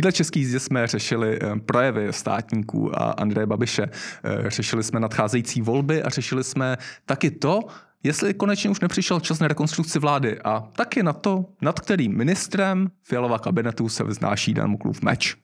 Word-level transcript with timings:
této 0.00 0.12
české 0.12 0.38
jízdě 0.38 0.60
jsme 0.60 0.86
řešili 0.86 1.38
eh, 1.42 1.60
projevy 1.60 2.12
státníků 2.12 2.98
a 2.98 3.10
Andreje 3.10 3.46
Babiše. 3.46 3.82
Eh, 3.82 4.50
řešili 4.50 4.82
jsme 4.82 5.00
nadcházející 5.00 5.62
volby 5.62 6.02
a 6.02 6.08
řešili 6.08 6.44
jsme 6.44 6.76
taky 7.06 7.30
to, 7.30 7.60
jestli 8.02 8.34
konečně 8.34 8.70
už 8.70 8.80
nepřišel 8.80 9.20
čas 9.20 9.38
na 9.38 9.48
rekonstrukci 9.48 9.98
vlády 9.98 10.38
a 10.44 10.60
taky 10.60 11.02
na 11.02 11.12
to, 11.12 11.44
nad 11.62 11.80
kterým 11.80 12.16
ministrem 12.16 12.90
Fialova 13.02 13.38
kabinetu 13.38 13.88
se 13.88 14.04
vznáší 14.04 14.54
Damoklův 14.54 15.02
meč. 15.02 15.36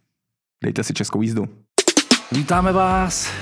Dejte 0.65 0.85
si 0.85 0.95
českou 0.95 1.23
jízdu. 1.23 1.49
Vítáme 2.33 2.73
vás 2.73 3.33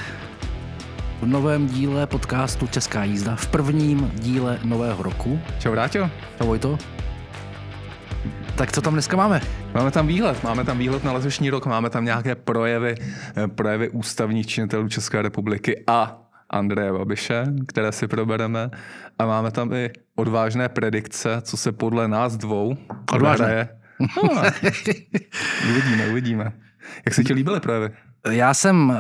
v 1.23 1.27
novém 1.27 1.67
díle 1.67 2.07
podcastu 2.07 2.67
Česká 2.67 3.05
jízda, 3.05 3.37
v 3.37 3.47
prvním 3.47 4.13
díle 4.15 4.61
nového 4.65 5.03
roku. 5.03 5.41
Čau, 5.59 5.75
Ráťo. 5.75 6.11
Čau, 6.39 6.47
Vojto. 6.47 6.79
Tak 8.61 8.73
co 8.73 8.81
tam 8.81 8.93
dneska 8.93 9.17
máme? 9.17 9.41
Máme 9.75 9.91
tam 9.91 10.07
výhled, 10.07 10.45
máme 10.45 10.65
tam 10.65 10.79
výhled 10.79 11.05
na 11.05 11.13
letošní 11.13 11.51
rok, 11.51 11.67
máme 11.67 11.91
tam 11.91 12.05
nějaké 12.05 12.35
projevy, 12.35 12.95
eh, 13.37 13.49
projevy 13.49 13.89
ústavních 13.89 14.47
činitelů 14.47 14.89
České 14.89 15.23
republiky 15.23 15.85
a 15.87 16.19
Andreje 16.51 16.93
Babiše, 16.93 17.45
které 17.69 17.93
si 17.93 18.09
probereme. 18.09 18.71
A 19.19 19.27
máme 19.27 19.51
tam 19.51 19.73
i 19.73 19.91
odvážné 20.15 20.69
predikce, 20.69 21.37
co 21.43 21.57
se 21.57 21.73
podle 21.73 22.09
nás 22.09 22.37
dvou 22.37 22.77
odvážné. 23.13 23.69
No, 24.01 24.23
uvidíme, 25.71 26.09
uvidíme. 26.11 26.53
Jak 27.05 27.15
se 27.15 27.25
ti 27.25 27.33
líbily 27.33 27.61
projevy? 27.61 27.91
Já 28.31 28.55
jsem 28.55 28.91
uh, 28.91 28.97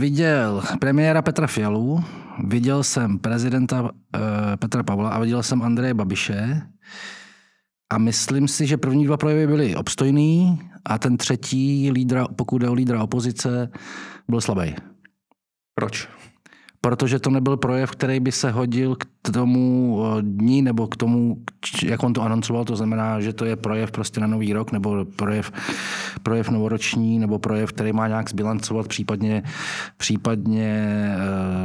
viděl 0.00 0.62
premiéra 0.78 1.22
Petra 1.22 1.46
Fialu, 1.46 2.04
viděl 2.44 2.82
jsem 2.82 3.18
prezidenta 3.18 3.82
uh, 3.82 3.90
Petra 4.58 4.82
Pavla 4.82 5.10
a 5.10 5.18
viděl 5.18 5.42
jsem 5.42 5.62
Andreje 5.62 5.94
Babiše. 5.94 6.62
A 7.90 7.98
myslím 7.98 8.48
si, 8.48 8.66
že 8.66 8.76
první 8.76 9.04
dva 9.04 9.16
projevy 9.16 9.46
byly 9.46 9.76
obstojný 9.76 10.60
a 10.84 10.98
ten 10.98 11.16
třetí, 11.16 11.90
lídra, 11.90 12.26
pokud 12.36 12.62
je 12.62 12.68
o 12.68 12.74
lídra 12.74 13.02
opozice, 13.02 13.70
byl 14.28 14.40
slabý. 14.40 14.74
Proč? 15.74 16.08
Protože 16.80 17.18
to 17.18 17.30
nebyl 17.30 17.56
projev, 17.56 17.90
který 17.90 18.20
by 18.20 18.32
se 18.32 18.50
hodil 18.50 18.96
k 18.96 19.30
tomu 19.32 19.98
dní 20.20 20.62
nebo 20.62 20.86
k 20.86 20.96
tomu, 20.96 21.36
jak 21.84 22.02
on 22.02 22.12
to 22.12 22.22
anoncoval, 22.22 22.64
to 22.64 22.76
znamená, 22.76 23.20
že 23.20 23.32
to 23.32 23.44
je 23.44 23.56
projev 23.56 23.90
prostě 23.90 24.20
na 24.20 24.26
nový 24.26 24.52
rok 24.52 24.72
nebo 24.72 25.04
projev, 25.04 25.52
projev 26.22 26.48
novoroční 26.48 27.18
nebo 27.18 27.38
projev, 27.38 27.72
který 27.72 27.92
má 27.92 28.08
nějak 28.08 28.30
zbilancovat, 28.30 28.88
případně, 28.88 29.42
případně 29.96 30.68
e, 30.68 31.16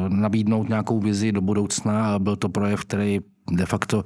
nabídnout 0.10 0.70
nějakou 0.70 1.00
vizi 1.00 1.32
do 1.32 1.42
budoucna 1.42 2.14
a 2.14 2.20
byl 2.20 2.36
to 2.36 2.50
projev, 2.50 2.82
který 2.82 3.20
de 3.52 3.66
facto 3.66 4.04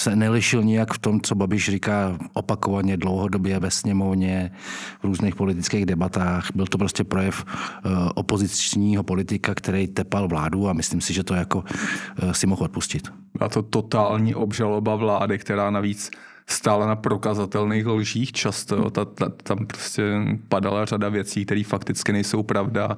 se 0.00 0.16
nelišil 0.16 0.62
nijak 0.62 0.94
v 0.94 0.98
tom, 0.98 1.20
co 1.20 1.34
Babiš 1.34 1.70
říká 1.70 2.18
opakovaně 2.32 2.96
dlouhodobě 2.96 3.58
ve 3.58 3.70
sněmovně, 3.70 4.52
v 5.00 5.04
různých 5.04 5.34
politických 5.34 5.86
debatách. 5.86 6.48
Byl 6.54 6.66
to 6.66 6.78
prostě 6.78 7.04
projev 7.04 7.44
eh, 7.44 7.88
opozičního 8.14 9.02
politika, 9.02 9.54
který 9.54 9.88
tepal 9.88 10.28
vládu 10.28 10.68
a 10.68 10.72
myslím 10.72 11.00
si, 11.00 11.12
že 11.12 11.24
to 11.24 11.34
jako 11.34 11.64
eh, 11.68 12.34
si 12.34 12.46
mohl 12.46 12.64
odpustit. 12.64 13.08
A 13.40 13.48
to 13.48 13.62
totální 13.62 14.34
obžaloba 14.34 14.96
vlády, 14.96 15.38
která 15.38 15.70
navíc 15.70 16.10
stále 16.46 16.86
na 16.86 16.96
prokazatelných 16.96 17.86
lžích 17.86 18.32
často. 18.32 18.90
Ta, 18.90 19.04
ta, 19.04 19.28
tam 19.28 19.66
prostě 19.66 20.02
padala 20.48 20.84
řada 20.84 21.08
věcí, 21.08 21.44
které 21.44 21.62
fakticky 21.64 22.12
nejsou 22.12 22.42
pravda. 22.42 22.96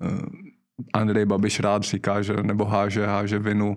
Eh, 0.00 0.06
Andrej 0.92 1.24
Babiš 1.24 1.60
rád 1.60 1.82
říká, 1.82 2.22
že 2.22 2.36
nebo 2.42 2.64
háže, 2.64 3.06
háže 3.06 3.38
vinu 3.38 3.76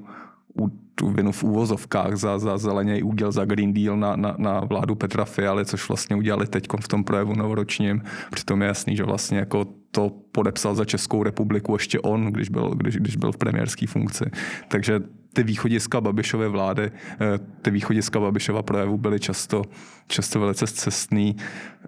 tu 1.01 1.09
vinu 1.09 1.31
v 1.31 1.43
úvozovkách 1.43 2.13
za, 2.15 2.39
za 2.39 2.57
zelený 2.57 3.03
úděl 3.03 3.31
za 3.31 3.45
Green 3.45 3.73
Deal 3.73 3.97
na, 3.97 4.15
na, 4.15 4.35
na 4.37 4.59
vládu 4.59 4.95
Petra 4.95 5.25
Fialy, 5.25 5.65
což 5.65 5.89
vlastně 5.89 6.15
udělali 6.15 6.47
teď 6.47 6.67
v 6.79 6.87
tom 6.87 7.03
projevu 7.03 7.33
novoročním. 7.33 8.01
Přitom 8.31 8.61
je 8.61 8.67
jasný, 8.67 8.95
že 8.95 9.03
vlastně 9.03 9.37
jako 9.37 9.65
to 9.91 10.11
podepsal 10.31 10.75
za 10.75 10.85
Českou 10.85 11.23
republiku 11.23 11.73
ještě 11.73 11.99
on, 11.99 12.25
když 12.25 12.49
byl, 12.49 12.69
když, 12.69 12.95
když 12.95 13.15
byl 13.15 13.31
v 13.31 13.37
premiérské 13.37 13.87
funkci. 13.87 14.25
Takže 14.67 14.99
ty 15.33 15.43
východiska 15.43 16.01
Babišové 16.01 16.47
vlády, 16.47 16.91
eh, 16.93 17.39
ty 17.61 17.71
východiska 17.71 18.19
Babišova 18.19 18.61
projevu 18.61 18.97
byly 18.97 19.19
často, 19.19 19.63
často 20.07 20.39
velice 20.39 20.67
cestný. 20.67 21.35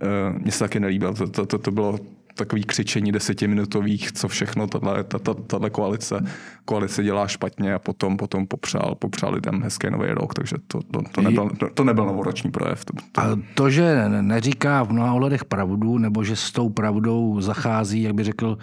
Eh, 0.02 0.40
mně 0.42 0.52
se 0.52 0.60
taky 0.60 0.80
nelíbilo. 0.80 1.14
To, 1.14 1.28
to, 1.28 1.46
to, 1.46 1.58
to 1.58 1.72
bylo 1.72 2.00
takový 2.36 2.64
křičení 2.64 3.12
desetiminutových, 3.12 4.12
co 4.12 4.28
všechno 4.28 4.68
tato 4.68 5.36
koalice, 5.72 6.26
koalice 6.66 7.04
dělá 7.04 7.28
špatně 7.28 7.74
a 7.74 7.80
potom, 7.80 8.18
potom 8.18 8.48
popřál, 8.48 8.96
popřál 8.96 9.34
lidem 9.34 9.62
hezký 9.62 9.90
nový 9.90 10.08
rok, 10.12 10.34
takže 10.34 10.56
to, 10.68 10.80
to, 10.92 11.02
to, 11.12 11.22
nebyl, 11.22 11.50
to 11.74 11.84
nebyl 11.84 12.06
novoroční 12.06 12.52
projev. 12.52 12.86
To, 12.86 12.94
to... 13.12 13.22
A 13.22 13.40
to, 13.56 13.70
že 13.70 14.10
neříká 14.10 14.84
v 14.84 14.92
mnoha 14.92 15.14
ohledech 15.14 15.46
pravdu, 15.46 15.98
nebo 15.98 16.24
že 16.24 16.36
s 16.36 16.52
tou 16.52 16.70
pravdou 16.70 17.42
zachází, 17.42 18.02
jak 18.02 18.14
by 18.14 18.24
řekl 18.24 18.58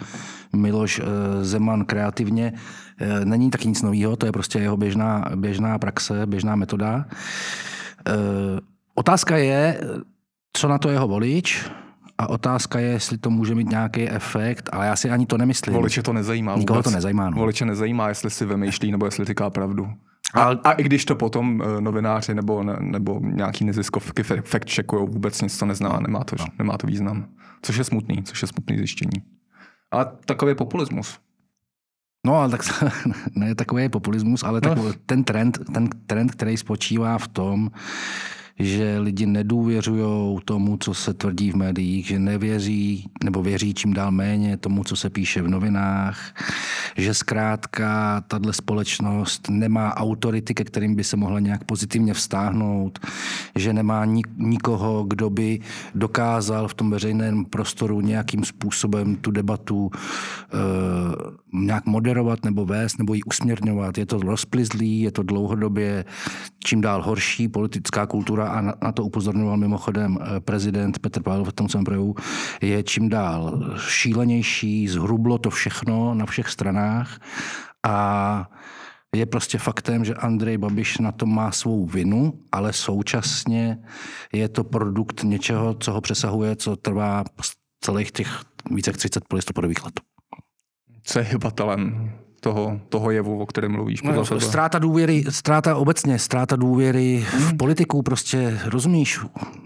Miloš 0.55 0.99
eh, 0.99 1.03
Zeman 1.45 1.85
kreativně, 1.85 2.53
eh, 2.99 3.25
není 3.25 3.49
tak 3.49 3.65
nic 3.65 3.81
nového, 3.81 4.15
to 4.15 4.25
je 4.25 4.31
prostě 4.31 4.59
jeho 4.59 4.77
běžná, 4.77 5.25
běžná 5.35 5.79
praxe, 5.79 6.25
běžná 6.25 6.55
metoda. 6.55 7.05
Eh, 8.07 8.13
otázka 8.95 9.37
je, 9.37 9.81
co 10.53 10.67
na 10.67 10.77
to 10.77 10.89
jeho 10.89 11.07
volič, 11.07 11.69
a 12.21 12.29
otázka 12.29 12.79
je, 12.79 12.87
jestli 12.87 13.17
to 13.17 13.29
může 13.29 13.55
mít 13.55 13.69
nějaký 13.69 14.09
efekt, 14.09 14.69
ale 14.71 14.85
já 14.85 14.95
si 14.95 15.09
ani 15.09 15.25
to 15.25 15.37
nemyslím. 15.37 15.73
Voliče 15.73 16.03
to 16.03 16.13
nezajímá. 16.13 16.55
Nikoho 16.55 16.77
vůbec. 16.77 16.83
to 16.83 16.95
nezajímá. 16.95 17.29
No. 17.29 17.37
Voliče 17.37 17.65
nezajímá, 17.65 18.09
jestli 18.09 18.29
si 18.29 18.45
vymýšlí 18.45 18.91
nebo 18.91 19.05
jestli 19.05 19.25
říká 19.25 19.49
pravdu. 19.49 19.87
A, 20.33 20.43
a 20.43 20.71
i 20.71 20.83
když 20.83 21.05
to 21.05 21.15
potom 21.15 21.63
eh, 21.63 21.81
novináři 21.81 22.33
nebo, 22.33 22.63
nebo 22.79 23.19
nějaký 23.23 23.65
neziskovky 23.65 24.23
fact 24.23 24.69
checkují, 24.69 25.07
vůbec 25.07 25.41
nic 25.41 25.57
to 25.57 25.65
nezná, 25.65 25.99
nemá 25.99 26.23
to, 26.23 26.35
no. 26.39 26.45
nemá 26.59 26.77
to 26.77 26.87
význam. 26.87 27.25
Což 27.61 27.77
je 27.77 27.83
smutný, 27.83 28.23
což 28.23 28.41
je 28.41 28.47
smutný 28.47 28.77
zjištění. 28.77 29.23
A 29.91 30.05
takový 30.05 30.55
populismus. 30.55 31.19
No, 32.25 32.35
ale 32.35 32.49
tak 32.49 32.61
ne 33.35 33.55
takový 33.55 33.89
populismus, 33.89 34.43
ale 34.43 34.61
no. 34.63 34.75
tak, 34.75 34.95
ten, 35.05 35.23
trend, 35.23 35.59
ten 35.73 35.89
trend, 36.07 36.31
který 36.31 36.57
spočívá 36.57 37.17
v 37.17 37.27
tom, 37.27 37.71
že 38.59 38.99
lidi 38.99 39.25
nedůvěřují 39.25 40.39
tomu, 40.45 40.77
co 40.77 40.93
se 40.93 41.13
tvrdí 41.13 41.51
v 41.51 41.55
médiích, 41.55 42.07
že 42.07 42.19
nevěří 42.19 43.09
nebo 43.23 43.43
věří 43.43 43.73
čím 43.73 43.93
dál 43.93 44.11
méně 44.11 44.57
tomu, 44.57 44.83
co 44.83 44.95
se 44.95 45.09
píše 45.09 45.41
v 45.41 45.47
novinách, 45.47 46.33
že 46.97 47.13
zkrátka 47.13 48.21
tahle 48.27 48.53
společnost 48.53 49.49
nemá 49.49 49.97
autority, 49.97 50.53
ke 50.53 50.63
kterým 50.63 50.95
by 50.95 51.03
se 51.03 51.17
mohla 51.17 51.39
nějak 51.39 51.63
pozitivně 51.63 52.13
vztáhnout, 52.13 52.99
že 53.55 53.73
nemá 53.73 54.05
nikoho, 54.37 55.03
kdo 55.03 55.29
by 55.29 55.59
dokázal 55.95 56.67
v 56.67 56.73
tom 56.73 56.91
veřejném 56.91 57.45
prostoru 57.45 58.01
nějakým 58.01 58.43
způsobem 58.43 59.15
tu 59.15 59.31
debatu 59.31 59.85
uh, 59.85 61.61
nějak 61.61 61.85
moderovat 61.85 62.45
nebo 62.45 62.65
vést 62.65 62.97
nebo 62.97 63.13
ji 63.13 63.23
usměrňovat. 63.23 63.97
Je 63.97 64.05
to 64.05 64.17
rozplizlý, 64.17 65.01
je 65.01 65.11
to 65.11 65.23
dlouhodobě 65.23 66.05
čím 66.63 66.81
dál 66.81 67.01
horší 67.03 67.47
politická 67.47 68.05
kultura 68.05 68.40
a 68.49 68.61
na, 68.61 68.91
to 68.91 69.03
upozorňoval 69.03 69.57
mimochodem 69.57 70.17
eh, 70.21 70.39
prezident 70.39 70.99
Petr 70.99 71.23
Pavel 71.23 71.43
v 71.43 71.53
tom 71.53 71.69
svém 71.69 71.83
projevu, 71.83 72.15
je 72.61 72.83
čím 72.83 73.09
dál 73.09 73.59
šílenější, 73.77 74.87
zhrublo 74.87 75.37
to 75.37 75.49
všechno 75.49 76.13
na 76.13 76.25
všech 76.25 76.49
stranách 76.49 77.19
a 77.83 78.49
je 79.15 79.25
prostě 79.25 79.57
faktem, 79.57 80.05
že 80.05 80.13
Andrej 80.13 80.57
Babiš 80.57 80.97
na 80.97 81.11
tom 81.11 81.35
má 81.35 81.51
svou 81.51 81.85
vinu, 81.85 82.39
ale 82.51 82.73
současně 82.73 83.77
je 84.33 84.49
to 84.49 84.63
produkt 84.63 85.23
něčeho, 85.23 85.73
co 85.73 85.91
ho 85.91 86.01
přesahuje, 86.01 86.55
co 86.55 86.75
trvá 86.75 87.23
celých 87.81 88.11
těch 88.11 88.41
více 88.71 88.89
jak 88.89 88.97
30 88.97 89.27
polistopadových 89.27 89.83
let. 89.85 89.99
Co 91.03 91.19
je 91.19 91.25
hybatelem 91.25 92.11
toho, 92.43 92.79
toho 92.89 93.11
jevu, 93.11 93.39
o 93.39 93.45
kterém 93.45 93.71
mluvíš. 93.71 94.01
No, 94.01 94.25
ztráta 94.25 94.79
důvěry, 94.79 95.23
ztráta 95.29 95.75
obecně, 95.75 96.19
ztráta 96.19 96.55
důvěry 96.55 97.25
hmm. 97.31 97.41
v 97.41 97.57
politiku, 97.57 98.01
prostě 98.01 98.59
rozumíš, 98.65 99.19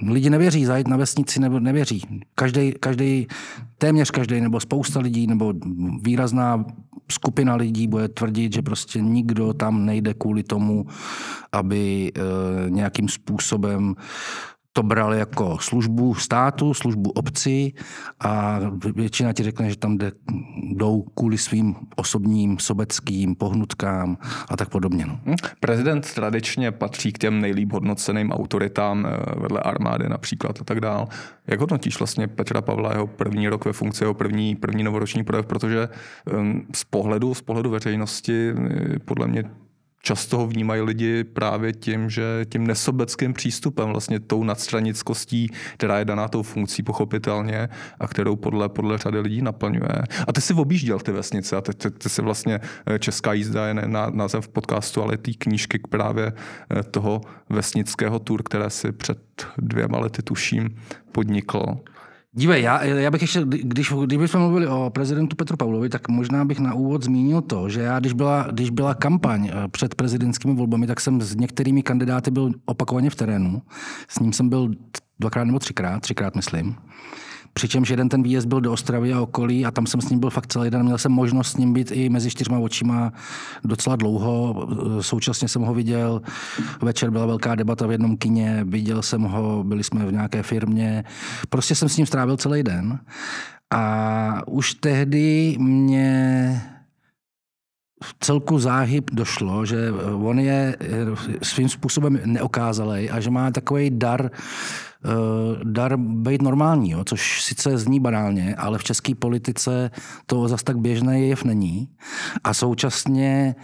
lidi 0.08 0.30
nevěří, 0.30 0.66
zajít 0.66 0.88
na 0.88 0.98
vesnici 0.98 1.40
nebo 1.40 1.60
nevěří. 1.60 2.02
Každý, 2.36 2.72
každý, 2.80 3.28
téměř 3.78 4.12
každý, 4.12 4.42
nebo 4.42 4.60
spousta 4.60 5.00
lidí, 5.00 5.28
nebo 5.28 5.54
výrazná 6.02 6.66
skupina 7.12 7.56
lidí 7.56 7.88
bude 7.88 8.08
tvrdit, 8.08 8.54
že 8.54 8.62
prostě 8.62 9.02
nikdo 9.02 9.54
tam 9.54 9.86
nejde 9.86 10.14
kvůli 10.14 10.44
tomu, 10.44 10.86
aby 11.52 12.12
e, 12.16 12.70
nějakým 12.70 13.10
způsobem 13.10 13.96
to 14.76 14.84
bral 14.84 15.14
jako 15.14 15.58
službu 15.62 16.16
státu, 16.16 16.74
službu 16.74 17.10
obci 17.12 17.74
a 18.20 18.60
většina 18.96 19.34
ti 19.34 19.44
řekne, 19.44 19.70
že 19.70 19.78
tam 19.78 19.98
jde, 19.98 20.12
jdou 20.64 21.02
kvůli 21.02 21.38
svým 21.38 21.76
osobním 21.96 22.60
sobeckým 22.60 23.36
pohnutkám 23.36 24.18
a 24.50 24.58
tak 24.58 24.70
podobně. 24.70 25.06
No. 25.06 25.20
Hm? 25.26 25.36
Prezident 25.60 26.14
tradičně 26.14 26.72
patří 26.72 27.12
k 27.12 27.18
těm 27.18 27.42
nejlíp 27.42 27.74
hodnoceným 27.74 28.32
autoritám 28.32 29.08
eh, 29.08 29.40
vedle 29.40 29.60
armády 29.60 30.10
například 30.10 30.62
a 30.62 30.64
tak 30.64 30.80
dál. 30.80 31.08
Jak 31.48 31.60
hodnotíš 31.60 32.00
vlastně 32.00 32.28
Petra 32.28 32.62
Pavla 32.62 32.92
jeho 32.92 33.08
první 33.08 33.48
rok 33.48 33.66
ve 33.66 33.74
funkci, 33.74 34.04
jeho 34.04 34.14
první, 34.14 34.56
první 34.56 34.84
novoroční 34.84 35.24
projev, 35.24 35.46
protože 35.46 35.90
um, 36.38 36.66
z 36.76 36.84
pohledu, 36.84 37.34
z 37.34 37.42
pohledu 37.42 37.70
veřejnosti 37.70 38.54
podle 39.06 39.28
mě 39.28 39.44
často 40.06 40.38
ho 40.38 40.48
vnímají 40.48 40.82
lidi 40.82 41.24
právě 41.24 41.74
tím, 41.74 42.10
že 42.10 42.46
tím 42.50 42.68
nesobeckým 42.68 43.34
přístupem, 43.34 43.90
vlastně 43.90 44.20
tou 44.20 44.44
nadstranickostí, 44.44 45.50
která 45.74 46.00
je 46.00 46.06
daná 46.06 46.28
tou 46.28 46.44
funkcí 46.44 46.84
pochopitelně 46.84 47.70
a 48.00 48.08
kterou 48.08 48.36
podle, 48.36 48.70
podle 48.70 48.98
řady 48.98 49.20
lidí 49.20 49.42
naplňuje. 49.42 50.04
A 50.28 50.34
ty 50.34 50.42
si 50.42 50.54
objížděl 50.54 51.00
ty 51.00 51.12
vesnice 51.12 51.58
a 51.58 51.62
ty, 51.62 51.74
ty, 51.74 51.92
ty 51.92 52.10
si 52.10 52.22
vlastně 52.22 52.60
eh, 52.86 53.00
Česká 53.00 53.34
jízda 53.34 53.68
je 53.68 53.74
na, 53.74 54.10
název 54.10 54.48
podcastu, 54.48 55.02
ale 55.02 55.18
ty 55.18 55.34
knížky 55.34 55.80
právě 55.90 56.34
eh, 56.34 56.84
toho 56.84 57.22
vesnického 57.50 58.20
tur, 58.20 58.44
které 58.44 58.70
si 58.70 58.92
před 58.92 59.48
dvěma 59.58 60.00
lety 60.00 60.22
tuším 60.22 60.76
podnikl. 61.12 61.66
Dívej, 62.38 62.62
já, 62.62 62.84
já 62.84 63.12
bych 63.12 63.22
ještě, 63.22 63.42
když, 63.46 63.94
kdybychom 64.06 64.42
mluvili 64.42 64.68
o 64.68 64.90
prezidentu 64.90 65.36
Petru 65.36 65.58
Pavlovi, 65.58 65.90
tak 65.90 66.08
možná 66.08 66.46
bych 66.46 66.60
na 66.60 66.74
úvod 66.74 67.04
zmínil 67.04 67.42
to, 67.42 67.70
že 67.70 67.82
já, 67.82 68.00
když 68.00 68.14
byla, 68.14 68.48
když 68.52 68.70
byla 68.70 68.94
kampaň 68.94 69.48
eh, 69.48 69.68
před 69.68 69.96
prezidentskými 69.96 70.56
volbami, 70.56 70.88
tak 70.88 71.02
jsem 71.02 71.22
s 71.22 71.36
některými 71.36 71.84
kandidáty 71.84 72.32
byl 72.32 72.52
opakovaně 72.66 73.10
v 73.10 73.16
terénu. 73.16 73.62
S 74.08 74.20
ním 74.20 74.34
jsem 74.34 74.50
byl 74.50 74.72
dvakrát 75.20 75.44
nebo 75.44 75.60
třikrát, 75.60 76.00
třikrát 76.00 76.36
myslím. 76.36 76.76
Přičemž 77.58 77.90
jeden 77.90 78.10
ten 78.10 78.24
výjezd 78.24 78.48
byl 78.48 78.62
do 78.62 78.72
Ostravy 78.72 79.14
a 79.14 79.22
okolí 79.22 79.66
a 79.66 79.72
tam 79.72 79.88
jsem 79.88 80.02
s 80.02 80.10
ním 80.10 80.20
byl 80.20 80.30
fakt 80.30 80.48
celý 80.48 80.70
den. 80.70 80.84
Měl 80.84 80.98
jsem 80.98 81.12
možnost 81.12 81.52
s 81.52 81.58
ním 81.58 81.74
být 81.74 81.92
i 81.92 82.10
mezi 82.10 82.30
čtyřma 82.32 82.60
očima 82.60 83.14
docela 83.64 83.96
dlouho. 83.96 84.68
Současně 85.02 85.48
jsem 85.48 85.62
ho 85.62 85.74
viděl. 85.74 86.22
Večer 86.82 87.10
byla 87.10 87.26
velká 87.26 87.56
debata 87.56 87.88
v 87.88 87.92
jednom 87.92 88.18
kině, 88.18 88.64
viděl 88.68 89.02
jsem 89.02 89.22
ho, 89.22 89.64
byli 89.64 89.84
jsme 89.84 90.06
v 90.06 90.12
nějaké 90.12 90.44
firmě. 90.44 91.04
Prostě 91.50 91.76
jsem 91.76 91.90
s 91.90 91.98
ním 91.98 92.06
strávil 92.06 92.38
celý 92.38 92.64
den. 92.64 93.00
A 93.74 94.48
už 94.48 94.74
tehdy 94.74 95.56
mě 95.60 96.62
v 98.04 98.16
celku 98.20 98.60
záhyb 98.60 99.12
došlo, 99.14 99.66
že 99.66 99.92
on 100.24 100.40
je 100.40 100.78
svým 101.42 101.70
způsobem 101.70 102.20
neokázalej 102.26 103.10
a 103.12 103.20
že 103.20 103.30
má 103.30 103.52
takový 103.52 103.90
dar 103.90 104.32
dar 105.64 105.98
být 105.98 106.42
normální, 106.42 106.92
jo, 106.92 107.04
což 107.04 107.44
sice 107.44 107.78
zní 107.78 108.00
banálně, 108.00 108.56
ale 108.56 108.78
v 108.78 108.84
české 108.84 109.16
politice 109.16 109.92
to 110.26 110.48
zas 110.48 110.64
tak 110.64 110.78
běžné 110.78 111.22
jev 111.22 111.44
není. 111.44 111.90
A 112.44 112.54
současně 112.54 113.56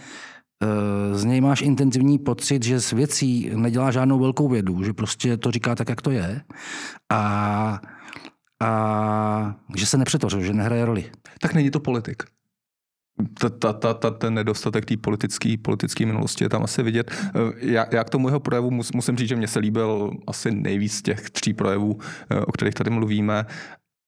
eh, 0.62 1.18
z 1.18 1.24
něj 1.24 1.40
máš 1.40 1.62
intenzivní 1.62 2.18
pocit, 2.18 2.62
že 2.62 2.80
s 2.80 2.90
věcí 2.90 3.50
nedělá 3.54 3.90
žádnou 3.90 4.18
velkou 4.18 4.48
vědu, 4.48 4.82
že 4.82 4.92
prostě 4.92 5.36
to 5.36 5.50
říká 5.50 5.74
tak, 5.74 5.88
jak 5.88 6.02
to 6.02 6.10
je. 6.10 6.40
A, 7.12 7.80
a 8.62 9.54
že 9.76 9.86
se 9.86 9.98
nepřetvořil, 9.98 10.40
že 10.40 10.52
nehraje 10.52 10.84
roli. 10.84 11.10
Tak 11.40 11.54
není 11.54 11.70
to 11.70 11.80
politik 11.80 12.22
ta, 13.40 13.50
ta, 13.50 13.72
ta, 13.72 13.94
ta, 13.94 14.10
ten 14.10 14.34
nedostatek 14.34 14.84
té 14.84 14.96
politické 14.96 15.54
politický 15.62 16.06
minulosti 16.06 16.44
je 16.44 16.48
tam 16.48 16.62
asi 16.64 16.82
vidět. 16.82 17.10
Eh, 17.10 17.30
já, 17.56 17.86
já 17.90 18.04
k 18.04 18.10
tomu 18.10 18.28
jeho 18.28 18.40
projevu 18.40 18.70
mus, 18.70 18.92
musím 18.92 19.16
říct, 19.16 19.28
že 19.28 19.36
mně 19.36 19.48
se 19.48 19.58
líbil 19.58 20.10
asi 20.26 20.50
nejvíc 20.50 21.02
těch 21.02 21.30
tří 21.30 21.54
projevů, 21.54 21.98
eh, 22.30 22.40
o 22.40 22.52
kterých 22.52 22.74
tady 22.74 22.90
mluvíme 22.90 23.46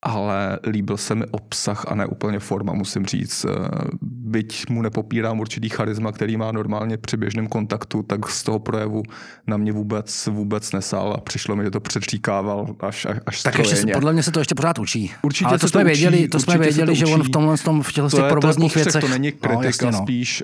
ale 0.04 0.58
líbil 0.66 0.96
se 0.96 1.14
mi 1.14 1.24
obsah 1.30 1.84
a 1.88 1.94
ne 1.94 2.06
úplně 2.06 2.38
forma, 2.38 2.72
musím 2.72 3.06
říct. 3.06 3.44
Eh, 3.44 3.68
byť 4.02 4.70
mu 4.70 4.82
nepopírám 4.82 5.40
určitý 5.40 5.68
charisma, 5.68 6.12
který 6.12 6.36
má 6.36 6.52
normálně 6.52 6.96
při 6.96 7.16
běžném 7.16 7.46
kontaktu, 7.46 8.02
tak 8.02 8.28
z 8.28 8.42
toho 8.42 8.58
projevu 8.58 9.02
na 9.46 9.56
mě 9.56 9.72
vůbec, 9.72 10.26
vůbec 10.26 10.72
nesál 10.72 11.14
a 11.18 11.20
přišlo 11.20 11.56
mi, 11.56 11.64
že 11.64 11.70
to 11.70 11.80
předříkával 11.80 12.66
až, 12.80 13.06
až 13.26 13.42
Tak 13.42 13.58
ještě 13.58 13.92
podle 13.92 14.12
mě 14.12 14.22
se 14.22 14.30
to 14.30 14.38
ještě 14.38 14.54
pořád 14.54 14.78
učí. 14.78 15.12
Určitě 15.22 15.48
ale 15.48 15.58
to 15.58 15.68
jsme 15.68 15.80
to 15.80 15.84
věděli, 15.84 16.18
učí, 16.18 16.28
to 16.28 16.40
jsme 16.40 16.58
věděli, 16.58 16.96
že 16.96 17.06
on 17.06 17.22
v 17.22 17.30
tomhle 17.30 17.58
tom, 17.58 17.82
v 17.82 17.92
těchto 17.92 18.16
těch 18.16 18.28
provozních 18.28 18.72
to 18.72 18.78
je 18.78 18.84
věcech... 18.84 19.00
To 19.00 19.08
není 19.08 19.30
no, 19.30 19.38
kritika, 19.40 19.60
no, 19.60 19.66
jasně, 19.66 19.90
no. 19.90 20.02
spíš 20.02 20.42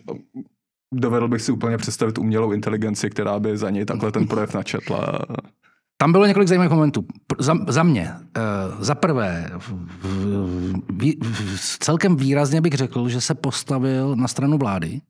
dovedl 0.95 1.29
bych 1.29 1.43
si 1.43 1.53
úplně 1.53 1.77
představit 1.77 2.19
umělou 2.19 2.53
inteligenci, 2.53 3.11
která 3.11 3.41
by 3.41 3.57
za 3.57 3.71
něj 3.71 3.85
takhle 3.85 4.13
ten 4.13 4.27
projev 4.27 4.55
načetla. 4.55 5.19
Tam 5.97 6.13
bylo 6.13 6.27
několik 6.27 6.49
zajímavých 6.49 6.73
momentů. 6.73 7.05
Za, 7.41 7.55
za 7.69 7.83
mě, 7.83 8.15
uh, 8.37 8.83
za 8.83 8.95
prvé, 8.95 9.51
v, 9.59 9.73
v, 10.03 11.15
v, 11.57 11.79
celkem 11.79 12.17
výrazně 12.17 12.61
bych 12.61 12.75
řekl, 12.75 13.09
že 13.09 13.21
se 13.21 13.35
postavil 13.35 14.17
na 14.17 14.29
stranu 14.29 14.59
vlády. 14.59 15.01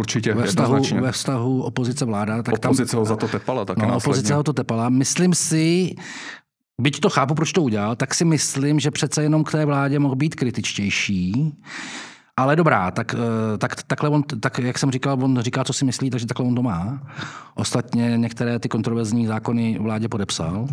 Určitě, 0.00 0.34
ve 0.34 0.46
vztahu, 0.46 0.82
ve 1.00 1.12
vztahu 1.12 1.62
opozice 1.62 2.04
vláda. 2.04 2.42
Tak 2.42 2.54
opozice 2.54 2.90
tam, 2.90 2.98
ho 2.98 3.04
za 3.04 3.16
to 3.16 3.28
tepala 3.28 3.64
taky 3.64 3.80
no, 3.80 3.96
opozice 3.96 4.34
ho 4.34 4.42
to 4.42 4.52
tepala. 4.52 4.88
Myslím 4.88 5.34
si, 5.34 5.94
byť 6.80 7.00
to 7.00 7.10
chápu, 7.10 7.34
proč 7.34 7.52
to 7.52 7.62
udělal, 7.62 7.96
tak 7.96 8.14
si 8.14 8.24
myslím, 8.24 8.80
že 8.80 8.90
přece 8.90 9.22
jenom 9.22 9.44
k 9.44 9.52
té 9.52 9.64
vládě 9.64 9.98
mohl 9.98 10.16
být 10.16 10.34
kritičtější. 10.34 11.54
Ale 12.36 12.56
dobrá, 12.56 12.90
tak, 12.90 13.14
eh, 13.14 13.58
tak, 13.58 13.82
takhle 13.82 14.08
on, 14.08 14.22
tak 14.22 14.58
jak 14.58 14.78
jsem 14.78 14.90
říkal, 14.90 15.18
on 15.24 15.40
říká, 15.40 15.64
co 15.64 15.72
si 15.72 15.84
myslí, 15.84 16.10
takže 16.10 16.26
takhle 16.26 16.46
on 16.46 16.54
to 16.54 16.62
má. 16.62 17.02
Ostatně 17.54 18.12
některé 18.16 18.58
ty 18.58 18.68
kontroverzní 18.68 19.26
zákony 19.26 19.78
vládě 19.80 20.08
podepsal. 20.08 20.68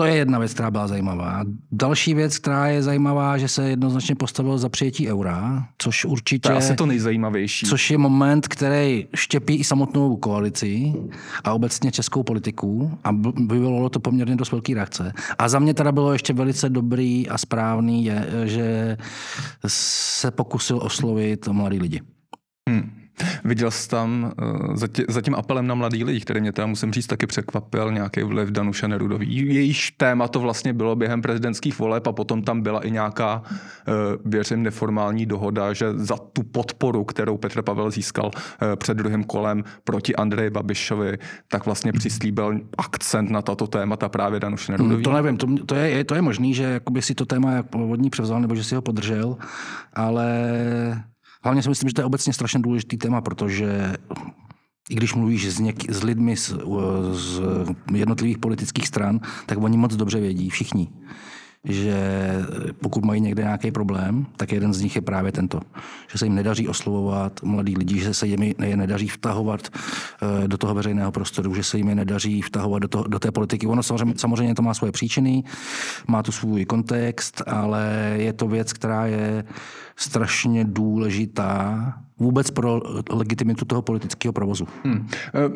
To 0.00 0.06
je 0.06 0.16
jedna 0.16 0.38
věc, 0.38 0.54
která 0.54 0.70
byla 0.70 0.88
zajímavá. 0.88 1.44
Další 1.72 2.14
věc, 2.14 2.38
která 2.38 2.66
je 2.66 2.82
zajímavá, 2.82 3.38
že 3.38 3.48
se 3.48 3.70
jednoznačně 3.70 4.14
postavil 4.14 4.58
za 4.58 4.68
přijetí 4.68 5.08
eura, 5.08 5.66
což 5.78 6.04
určitě... 6.04 6.48
To 6.48 6.52
je 6.52 6.58
asi 6.58 6.74
to 6.74 6.86
nejzajímavější. 6.86 7.66
Což 7.66 7.90
je 7.90 7.98
moment, 7.98 8.48
který 8.48 9.06
štěpí 9.14 9.54
i 9.54 9.64
samotnou 9.64 10.16
koalici 10.16 10.92
a 11.44 11.52
obecně 11.52 11.92
českou 11.92 12.22
politiku 12.22 12.98
a 13.04 13.10
vyvolalo 13.46 13.88
to 13.88 14.00
poměrně 14.00 14.36
dost 14.36 14.52
velký 14.52 14.74
reakce. 14.74 15.12
A 15.38 15.48
za 15.48 15.58
mě 15.58 15.74
teda 15.74 15.92
bylo 15.92 16.12
ještě 16.12 16.32
velice 16.32 16.68
dobrý 16.68 17.28
a 17.28 17.38
správný, 17.38 18.04
je, 18.04 18.28
že 18.44 18.96
se 19.66 20.30
pokusil 20.30 20.78
oslovit 20.82 21.48
mladý 21.48 21.78
lidi. 21.78 22.00
Hmm. 22.68 22.99
Viděl 23.44 23.70
jsi 23.70 23.88
tam 23.88 24.32
uh, 24.42 24.76
za, 25.08 25.20
tím 25.20 25.34
apelem 25.34 25.66
na 25.66 25.74
mladý 25.74 26.04
lidi, 26.04 26.20
který 26.20 26.40
mě 26.40 26.52
teda 26.52 26.66
musím 26.66 26.92
říct 26.92 27.06
taky 27.06 27.26
překvapil, 27.26 27.92
nějaký 27.92 28.22
vliv 28.22 28.48
Danuše 28.48 28.88
Nerudový. 28.88 29.54
Jejíž 29.54 29.90
téma 29.90 30.28
to 30.28 30.40
vlastně 30.40 30.72
bylo 30.72 30.96
během 30.96 31.22
prezidentských 31.22 31.78
voleb 31.78 32.06
a 32.06 32.12
potom 32.12 32.42
tam 32.42 32.60
byla 32.60 32.80
i 32.80 32.90
nějaká, 32.90 33.42
uh, 33.42 33.94
věřím, 34.24 34.62
neformální 34.62 35.26
dohoda, 35.26 35.72
že 35.72 35.92
za 35.94 36.16
tu 36.16 36.42
podporu, 36.42 37.04
kterou 37.04 37.36
Petr 37.36 37.62
Pavel 37.62 37.90
získal 37.90 38.26
uh, 38.26 38.76
před 38.76 38.96
druhým 38.96 39.24
kolem 39.24 39.64
proti 39.84 40.16
Andreji 40.16 40.50
Babišovi, 40.50 41.18
tak 41.48 41.66
vlastně 41.66 41.92
přislíbil 41.92 42.60
akcent 42.78 43.30
na 43.30 43.42
tato 43.42 43.66
témata 43.66 44.08
právě 44.08 44.40
Danuše 44.40 44.72
Nerudový. 44.72 44.94
Hmm, 44.94 45.02
to 45.02 45.12
nevím, 45.12 45.36
to, 45.36 45.46
to, 45.66 45.74
je, 45.74 46.04
to 46.04 46.14
je 46.14 46.22
možný, 46.22 46.54
že 46.54 46.62
jakoby 46.62 47.02
si 47.02 47.14
to 47.14 47.26
téma 47.26 47.52
jak 47.52 47.74
vodní 47.74 48.10
převzal 48.10 48.40
nebo 48.40 48.54
že 48.54 48.64
si 48.64 48.74
ho 48.74 48.82
podržel, 48.82 49.36
ale 49.92 50.30
Hlavně 51.42 51.62
si 51.62 51.68
myslím, 51.68 51.88
že 51.88 51.94
to 51.94 52.00
je 52.00 52.04
obecně 52.04 52.32
strašně 52.32 52.60
důležitý 52.60 52.96
téma, 52.96 53.20
protože 53.20 53.94
i 54.90 54.94
když 54.94 55.14
mluvíš 55.14 55.48
s, 55.48 55.60
něk- 55.60 55.92
s 55.92 56.02
lidmi 56.02 56.36
z, 56.36 56.54
z 57.12 57.40
jednotlivých 57.92 58.38
politických 58.38 58.86
stran, 58.86 59.20
tak 59.46 59.58
oni 59.62 59.76
moc 59.76 59.96
dobře 59.96 60.20
vědí, 60.20 60.50
všichni, 60.50 60.88
že 61.64 61.98
pokud 62.82 63.04
mají 63.04 63.20
někde 63.20 63.42
nějaký 63.42 63.70
problém, 63.70 64.26
tak 64.36 64.52
jeden 64.52 64.74
z 64.74 64.80
nich 64.80 64.96
je 64.96 65.02
právě 65.02 65.32
tento. 65.32 65.60
Že 66.12 66.18
se 66.18 66.26
jim 66.26 66.34
nedaří 66.34 66.68
oslovovat 66.68 67.42
mladí 67.42 67.76
lidi, 67.76 68.00
že 68.00 68.14
se 68.14 68.26
jim 68.26 68.42
je 68.42 68.76
nedaří 68.76 69.08
vtahovat 69.08 69.68
eh, 69.68 70.48
do 70.48 70.58
toho 70.58 70.74
veřejného 70.74 71.12
prostoru, 71.12 71.54
že 71.54 71.62
se 71.62 71.78
jim 71.78 71.88
je 71.88 71.94
nedaří 71.94 72.42
vtahovat 72.42 72.82
do, 72.82 72.88
toho, 72.88 73.04
do 73.04 73.18
té 73.18 73.30
politiky. 73.30 73.66
Ono 73.66 73.82
samozřejmě, 73.82 74.14
samozřejmě 74.16 74.54
to 74.54 74.62
má 74.62 74.74
svoje 74.74 74.92
příčiny, 74.92 75.44
má 76.08 76.22
tu 76.22 76.32
svůj 76.32 76.64
kontext, 76.64 77.42
ale 77.46 78.14
je 78.16 78.32
to 78.32 78.48
věc, 78.48 78.72
která 78.72 79.06
je 79.06 79.44
strašně 80.00 80.64
důležitá 80.64 81.92
vůbec 82.20 82.50
pro 82.50 82.80
legitimitu 83.10 83.64
toho 83.64 83.82
politického 83.82 84.32
provozu. 84.32 84.66
Hmm. 84.84 85.08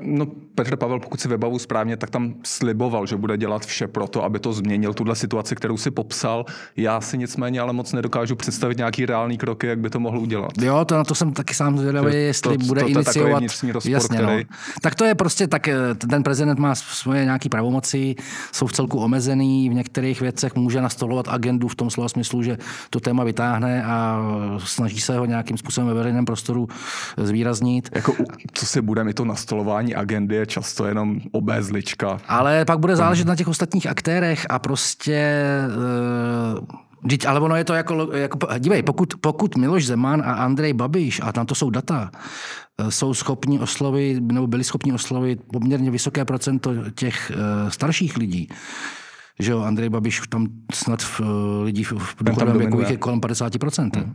No, 0.03 0.27
Petr 0.55 0.77
Pavel, 0.77 1.01
pokud 1.01 1.21
si 1.21 1.29
vybavu 1.29 1.59
správně, 1.59 1.97
tak 1.97 2.11
tam 2.11 2.35
sliboval, 2.43 3.07
že 3.07 3.17
bude 3.17 3.37
dělat 3.37 3.67
vše 3.67 3.89
pro 3.89 4.07
to, 4.09 4.25
aby 4.25 4.39
to 4.39 4.53
změnil, 4.53 4.95
tuhle 4.95 5.17
situaci, 5.17 5.55
kterou 5.55 5.77
si 5.77 5.91
popsal. 5.91 6.45
Já 6.77 7.01
si 7.01 7.19
nicméně 7.19 7.61
ale 7.61 7.73
moc 7.73 7.93
nedokážu 7.93 8.37
představit 8.37 8.77
nějaký 8.77 9.07
reálný 9.07 9.39
kroky, 9.39 9.67
jak 9.67 9.79
by 9.79 9.91
to 9.91 10.01
mohl 10.01 10.19
udělat. 10.19 10.51
Jo, 10.63 10.85
to 10.85 10.97
na 10.97 11.05
to 11.05 11.15
jsem 11.15 11.33
taky 11.33 11.55
sám 11.55 11.79
zvědavý, 11.79 12.15
jestli 12.15 12.59
to, 12.59 12.65
bude 12.67 12.81
to, 12.81 12.87
to, 12.87 12.91
iniciovat. 12.91 13.43
Rozpor, 13.43 13.93
Jasně, 13.93 14.19
no. 14.19 14.25
který... 14.25 14.45
no. 14.51 14.57
Tak 14.83 14.95
to 14.95 15.05
je 15.05 15.15
prostě 15.15 15.47
tak, 15.47 15.69
eh, 15.69 15.95
ten 16.11 16.23
prezident 16.23 16.59
má 16.59 16.75
svoje 16.75 17.25
nějaké 17.25 17.49
pravomoci, 17.49 18.15
jsou 18.53 18.67
v 18.67 18.73
celku 18.73 18.99
omezený, 18.99 19.71
v 19.71 19.75
některých 19.75 20.21
věcech 20.21 20.55
může 20.55 20.81
nastolovat 20.81 21.29
agendu 21.29 21.69
v 21.69 21.75
tom 21.75 21.91
slova 21.91 22.09
smyslu, 22.09 22.43
že 22.43 22.59
to 22.91 23.01
téma 23.01 23.25
vytáhne 23.25 23.85
a 23.85 24.23
snaží 24.59 25.01
se 25.01 25.19
ho 25.19 25.25
nějakým 25.25 25.57
způsobem 25.57 25.89
ve 25.89 25.95
veřejném 25.95 26.25
prostoru 26.25 26.54
zvýraznit. 27.17 27.91
Jako, 27.95 28.15
co 28.53 28.67
si 28.67 28.81
bude, 28.83 29.05
mi 29.05 29.15
to 29.15 29.25
nastolování 29.25 29.95
agendy 29.95 30.35
je 30.35 30.47
často 30.47 30.87
jenom 30.87 31.21
obézlička. 31.33 32.19
Ale 32.29 32.65
pak 32.65 32.79
bude 32.79 32.97
záležet 32.97 33.27
na 33.27 33.37
těch 33.37 33.49
ostatních 33.49 33.87
aktérech 33.87 34.47
a 34.49 34.59
prostě 34.59 35.41
uh, 36.59 36.85
ale 37.29 37.41
ono 37.41 37.57
je 37.57 37.65
to 37.65 37.75
jako, 37.75 38.13
jako 38.13 38.39
dívej, 38.59 38.83
pokud, 38.83 39.15
pokud 39.21 39.57
Miloš 39.57 39.87
Zeman 39.87 40.23
a 40.25 40.33
Andrej 40.33 40.73
Babiš, 40.73 41.21
a 41.25 41.33
tam 41.33 41.47
to 41.47 41.55
jsou 41.55 41.71
data, 41.71 42.11
eh, 42.79 42.91
jsou 42.91 43.15
schopni 43.15 43.61
oslovit, 43.61 44.23
nebo 44.33 44.47
byli 44.47 44.65
schopni 44.65 44.93
oslovit 44.93 45.41
poměrně 45.53 45.91
vysoké 45.91 46.25
procento 46.25 46.91
těch 46.91 47.33
uh, 47.35 47.69
starších 47.69 48.17
lidí, 48.17 48.49
že 49.39 49.53
jo, 49.53 49.61
Andrej 49.61 49.89
Babiš 49.89 50.21
tam 50.29 50.47
snad 50.73 51.03
v, 51.03 51.21
lidí 51.63 51.85
v, 51.85 51.93
v 51.93 52.17
důchodovém 52.21 52.59
věku 52.59 52.81
je 52.81 52.97
kolem 52.97 53.21
50%. 53.21 53.91
Hmm 53.97 54.15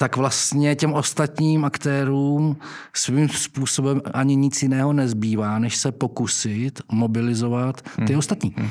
tak 0.00 0.16
vlastně 0.16 0.74
těm 0.74 0.92
ostatním 0.92 1.64
aktérům 1.64 2.56
svým 2.94 3.28
způsobem 3.28 4.00
ani 4.14 4.36
nic 4.36 4.62
jiného 4.62 4.92
nezbývá, 4.92 5.58
než 5.58 5.76
se 5.76 5.92
pokusit 5.92 6.80
mobilizovat 6.92 7.80
ty 7.82 8.12
hmm. 8.12 8.18
ostatní. 8.18 8.54
Hmm. 8.56 8.70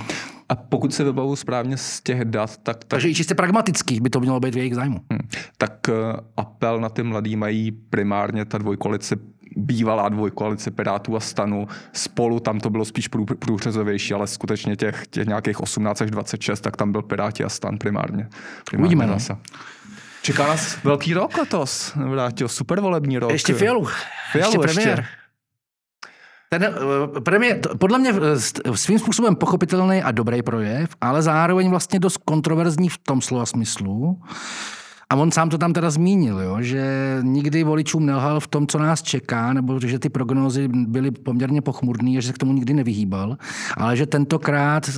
A 0.49 0.55
pokud 0.55 0.93
se 0.93 1.03
vybavu 1.03 1.35
správně 1.35 1.77
z 1.77 2.01
těch 2.01 2.25
dat, 2.25 2.57
tak... 2.57 2.77
tak... 2.77 2.85
Takže 2.87 3.09
i 3.09 3.15
čistě 3.15 3.35
pragmatický 3.35 3.99
by 4.01 4.09
to 4.09 4.19
mělo 4.19 4.39
být 4.39 4.55
v 4.55 4.57
jejich 4.57 4.75
zájmu. 4.75 4.99
Hmm. 5.11 5.27
Tak 5.57 5.87
uh, 5.87 5.95
apel 6.37 6.79
na 6.79 6.89
ty 6.89 7.03
mladý 7.03 7.35
mají 7.35 7.71
primárně 7.71 8.45
ta 8.45 8.57
dvojkoalice 8.57 9.15
bývalá 9.55 10.09
dvojkoalice 10.09 10.71
Pirátů 10.71 11.15
a 11.15 11.19
stanu. 11.19 11.67
Spolu 11.93 12.39
tam 12.39 12.59
to 12.59 12.69
bylo 12.69 12.85
spíš 12.85 13.07
průřezovější, 13.39 14.13
ale 14.13 14.27
skutečně 14.27 14.75
těch, 14.75 15.07
těch 15.07 15.27
nějakých 15.27 15.61
18 15.61 16.01
až 16.01 16.11
26, 16.11 16.61
tak 16.61 16.77
tam 16.77 16.91
byl 16.91 17.01
Piráti 17.01 17.43
a 17.43 17.49
stan 17.49 17.77
primárně. 17.77 18.27
primárně 18.65 18.85
Uvidíme, 18.85 19.07
no. 19.07 19.37
Čeká 20.29 20.47
nás 20.47 20.83
velký 20.83 21.13
rok 21.13 21.37
letos, 21.37 21.93
vrátil 21.95 22.47
super 22.47 22.79
volební 22.79 23.19
rok. 23.19 23.31
Ještě 23.31 23.53
Fialu. 23.53 23.87
Fialu 24.31 24.61
ještě 24.61 24.73
premiér. 24.73 24.99
Ještě. 24.99 25.19
Ten 26.49 26.75
uh, 27.13 27.19
premiér, 27.19 27.59
podle 27.79 27.99
mě 27.99 28.13
uh, 28.13 28.75
svým 28.75 28.99
způsobem 28.99 29.35
pochopitelný 29.35 30.03
a 30.03 30.11
dobrý 30.11 30.41
projev, 30.41 30.89
ale 31.01 31.21
zároveň 31.21 31.69
vlastně 31.69 31.99
dost 31.99 32.17
kontroverzní 32.17 32.89
v 32.89 32.97
tom 32.97 33.21
slova 33.21 33.45
smyslu. 33.45 34.21
A 35.11 35.15
on 35.15 35.31
sám 35.31 35.49
to 35.49 35.57
tam 35.57 35.73
teda 35.73 35.89
zmínil, 35.89 36.39
jo, 36.39 36.57
že 36.59 37.17
nikdy 37.21 37.63
voličům 37.63 38.05
nelhal 38.05 38.39
v 38.39 38.47
tom, 38.47 38.67
co 38.67 38.79
nás 38.79 39.01
čeká, 39.01 39.53
nebo 39.53 39.79
že 39.79 39.99
ty 39.99 40.09
prognózy 40.09 40.67
byly 40.67 41.11
poměrně 41.11 41.61
pochmurné 41.61 42.17
a 42.17 42.21
že 42.21 42.27
se 42.27 42.33
k 42.33 42.37
tomu 42.37 42.53
nikdy 42.53 42.73
nevyhýbal, 42.73 43.37
ale 43.77 43.97
že 43.97 44.05
tentokrát 44.05 44.89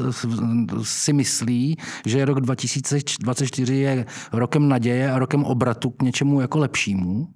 si 0.84 1.14
myslí, 1.14 1.78
že 2.06 2.26
rok 2.26 2.42
2024 2.42 3.76
je 3.76 4.06
rokem 4.34 4.70
naděje 4.70 5.12
a 5.12 5.20
rokem 5.20 5.44
obratu 5.44 5.90
k 5.90 6.02
něčemu 6.02 6.42
jako 6.42 6.60
lepšímu. 6.60 7.28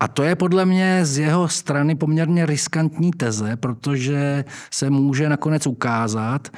A 0.00 0.08
to 0.08 0.22
je 0.22 0.36
podle 0.36 0.66
mě 0.66 1.00
z 1.06 1.18
jeho 1.18 1.48
strany 1.48 1.94
poměrně 1.94 2.46
riskantní 2.46 3.10
teze, 3.10 3.56
protože 3.56 4.44
se 4.70 4.90
může 4.90 5.28
nakonec 5.28 5.66
ukázat, 5.66 6.48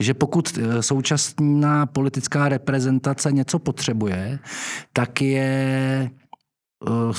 že 0.00 0.14
pokud 0.14 0.58
eh, 0.58 0.82
současná 0.82 1.86
politická 1.86 2.48
reprezentace 2.48 3.32
něco 3.32 3.58
potřebuje, 3.58 4.38
tak 4.92 5.01
tak 5.02 5.22
je 5.22 6.10
uh, 6.88 7.12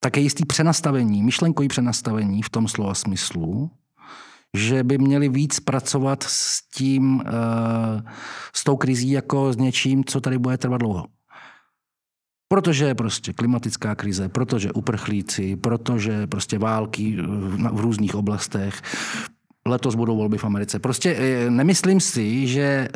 také 0.00 0.20
jistý 0.20 0.46
přenastavení, 0.46 1.22
myšlenkový 1.22 1.68
přenastavení 1.68 2.42
v 2.42 2.48
tom 2.48 2.68
slova 2.68 2.94
smyslu, 2.94 3.70
že 4.56 4.84
by 4.84 4.98
měli 4.98 5.28
víc 5.28 5.60
pracovat 5.60 6.22
s 6.22 6.68
tím, 6.74 7.20
uh, 7.20 7.22
s 8.54 8.64
tou 8.64 8.76
krizí 8.76 9.10
jako 9.10 9.52
s 9.52 9.56
něčím, 9.56 10.04
co 10.04 10.20
tady 10.20 10.38
bude 10.38 10.58
trvat 10.58 10.78
dlouho. 10.78 11.06
Protože 12.48 12.84
je 12.84 12.94
prostě 12.94 13.32
klimatická 13.32 13.94
krize, 13.94 14.28
protože 14.28 14.72
uprchlíci, 14.72 15.56
protože 15.56 16.26
prostě 16.26 16.58
války 16.58 17.16
v 17.72 17.80
různých 17.80 18.14
oblastech, 18.14 18.82
letos 19.66 19.94
budou 19.94 20.16
volby 20.16 20.38
v 20.38 20.44
Americe. 20.44 20.78
Prostě 20.78 21.46
nemyslím 21.50 22.00
si, 22.00 22.46
že 22.46 22.88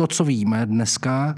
to, 0.00 0.06
co 0.06 0.24
víme 0.24 0.66
dneska, 0.66 1.34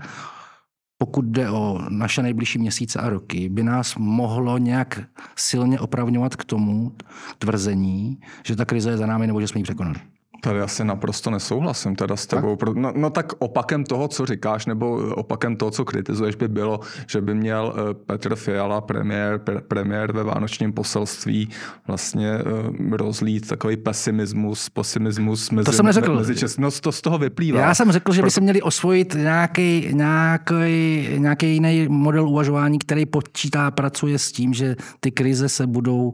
pokud 0.99 1.25
jde 1.25 1.51
o 1.51 1.79
naše 1.89 2.23
nejbližší 2.23 2.59
měsíce 2.59 2.99
a 2.99 3.09
roky, 3.09 3.49
by 3.49 3.63
nás 3.63 3.97
mohlo 3.97 4.59
nějak 4.59 5.01
silně 5.37 5.81
opravňovat 5.81 6.37
k 6.37 6.45
tomu 6.45 6.93
tvrzení, 7.39 8.21
že 8.47 8.57
ta 8.57 8.65
krize 8.65 8.91
je 8.91 8.97
za 8.97 9.07
námi 9.07 9.27
nebo 9.27 9.41
že 9.41 9.49
jsme 9.49 9.61
ji 9.61 9.65
překonali. 9.65 10.01
Tady 10.45 10.61
asi 10.61 10.85
naprosto 10.85 11.31
nesouhlasím 11.31 11.97
teda 11.97 12.17
s 12.17 12.27
tebou. 12.27 12.57
Tak? 12.57 12.75
No, 12.75 12.93
no 12.97 13.11
tak 13.11 13.33
opakem 13.39 13.85
toho, 13.85 14.09
co 14.09 14.27
říkáš, 14.27 14.67
nebo 14.67 14.91
opakem 15.15 15.57
toho, 15.57 15.71
co 15.71 15.85
kritizuješ, 15.85 16.35
by 16.35 16.49
bylo, 16.49 16.81
že 17.07 17.21
by 17.21 17.35
měl 17.35 17.75
eh, 17.77 17.95
Petr 17.95 18.35
Fiala, 18.35 18.81
premiér, 18.81 19.39
pre, 19.39 19.61
premiér 19.61 20.13
ve 20.13 20.25
Vánočním 20.25 20.73
poselství, 20.73 21.49
vlastně 21.87 22.39
uh, 22.39 22.97
rozlít 22.97 23.49
takový 23.49 23.77
pesimismus, 23.77 24.69
pesimismus 24.69 25.51
mezi, 25.51 25.65
to 25.65 25.73
jsem 25.73 25.87
neřekl. 25.87 26.15
mezi 26.15 26.37
čes... 26.37 26.59
No 26.59 26.71
to 26.71 26.93
z 26.93 27.01
toho 27.01 27.19
vyplývá. 27.19 27.61
Já 27.61 27.75
jsem 27.75 27.93
řekl, 27.93 28.13
že 28.13 28.23
by 28.23 28.31
se 28.31 28.41
měli 28.41 28.63
osvojit 28.63 29.15
nějaký, 29.15 29.89
nějaký, 29.93 31.09
nějaký 31.17 31.53
jiný 31.53 31.89
model 31.89 32.29
uvažování, 32.29 32.79
který 32.79 33.07
počítá, 33.07 33.71
pracuje 33.71 34.19
s 34.19 34.33
tím, 34.33 34.55
že 34.55 34.77
ty 35.01 35.11
krize 35.11 35.49
se 35.49 35.67
budou 35.67 36.13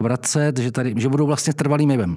vracet, 0.00 0.58
že, 0.58 0.72
tady, 0.72 0.94
že 0.96 1.08
budou 1.08 1.26
vlastně 1.26 1.52
trvalým 1.52 1.90
jevem. 1.90 2.16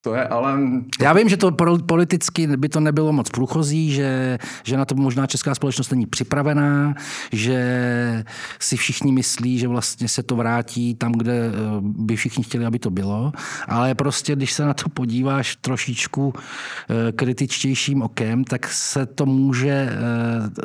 To 0.00 0.14
je 0.14 0.28
ale... 0.28 0.58
Já 1.00 1.12
vím, 1.12 1.28
že 1.28 1.36
to 1.36 1.52
politicky 1.86 2.46
by 2.56 2.68
to 2.68 2.80
nebylo 2.80 3.12
moc 3.12 3.30
průchozí, 3.30 3.92
že, 3.92 4.38
že 4.64 4.76
na 4.76 4.84
to 4.84 4.94
možná 4.94 5.26
česká 5.26 5.54
společnost 5.54 5.90
není 5.90 6.06
připravená, 6.06 6.94
že 7.32 8.24
si 8.60 8.76
všichni 8.76 9.12
myslí, 9.12 9.58
že 9.58 9.68
vlastně 9.68 10.08
se 10.08 10.22
to 10.22 10.36
vrátí 10.36 10.94
tam, 10.94 11.12
kde 11.12 11.32
eh, 11.32 11.52
by 11.80 12.16
všichni 12.16 12.44
chtěli, 12.44 12.66
aby 12.66 12.78
to 12.78 12.90
bylo. 12.90 13.32
Ale 13.68 13.94
prostě, 13.94 14.36
když 14.36 14.52
se 14.52 14.64
na 14.64 14.74
to 14.74 14.88
podíváš 14.88 15.56
trošičku 15.56 16.32
eh, 16.36 17.12
kritičtějším 17.12 18.02
okem, 18.02 18.44
tak 18.44 18.66
se 18.66 19.06
to 19.06 19.26
může... 19.26 19.88
Eh, 19.90 20.62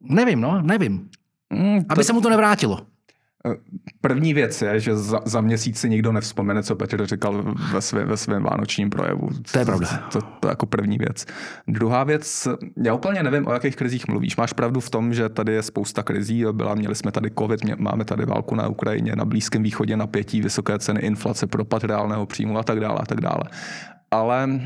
nevím, 0.00 0.40
no, 0.40 0.62
nevím. 0.62 1.08
Mm, 1.50 1.84
to... 1.84 1.92
Aby 1.92 2.04
se 2.04 2.12
mu 2.12 2.20
to 2.20 2.30
nevrátilo. 2.30 2.89
První 4.00 4.34
věc 4.34 4.62
je, 4.62 4.80
že 4.80 4.96
za, 4.96 5.20
za 5.24 5.40
měsíc 5.40 5.78
si 5.78 5.88
nikdo 5.88 6.12
nevzpomene, 6.12 6.62
co 6.62 6.76
Petr 6.76 7.06
říkal 7.06 7.54
ve, 7.72 7.80
svém, 7.80 8.08
ve 8.08 8.16
svém 8.16 8.42
vánočním 8.42 8.90
projevu. 8.90 9.28
To 9.52 9.58
je 9.58 9.64
pravda. 9.64 9.86
To, 10.12 10.20
to, 10.20 10.26
to 10.40 10.48
jako 10.48 10.66
první 10.66 10.98
věc. 10.98 11.26
Druhá 11.68 12.04
věc, 12.04 12.48
já 12.84 12.94
úplně 12.94 13.22
nevím, 13.22 13.46
o 13.46 13.52
jakých 13.52 13.76
krizích 13.76 14.08
mluvíš. 14.08 14.36
Máš 14.36 14.52
pravdu 14.52 14.80
v 14.80 14.90
tom, 14.90 15.14
že 15.14 15.28
tady 15.28 15.52
je 15.52 15.62
spousta 15.62 16.02
krizí. 16.02 16.44
Byla, 16.52 16.74
měli 16.74 16.94
jsme 16.94 17.12
tady 17.12 17.30
covid, 17.38 17.64
mě, 17.64 17.76
máme 17.78 18.04
tady 18.04 18.26
válku 18.26 18.54
na 18.54 18.68
Ukrajině, 18.68 19.16
na 19.16 19.24
Blízkém 19.24 19.62
východě 19.62 19.96
napětí, 19.96 20.40
vysoké 20.40 20.78
ceny, 20.78 21.00
inflace, 21.00 21.46
propad 21.46 21.84
reálného 21.84 22.26
příjmu 22.26 22.58
a 22.58 22.62
tak 22.62 22.80
dále 22.80 22.98
a 23.00 23.06
tak 23.06 23.20
dále. 23.20 23.42
Ale 24.10 24.60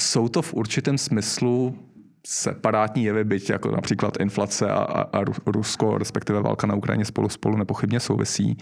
jsou 0.00 0.28
to 0.28 0.42
v 0.42 0.54
určitém 0.54 0.98
smyslu 0.98 1.78
separátní 2.26 3.04
jevy, 3.04 3.24
byť 3.24 3.50
jako 3.50 3.70
například 3.70 4.20
inflace 4.20 4.70
a, 4.70 4.78
a, 4.78 5.18
a 5.18 5.24
Rusko, 5.46 5.98
respektive 5.98 6.42
válka 6.42 6.66
na 6.66 6.74
Ukrajině 6.74 7.04
spolu 7.04 7.28
spolu 7.28 7.56
nepochybně 7.56 8.00
souvisí, 8.00 8.56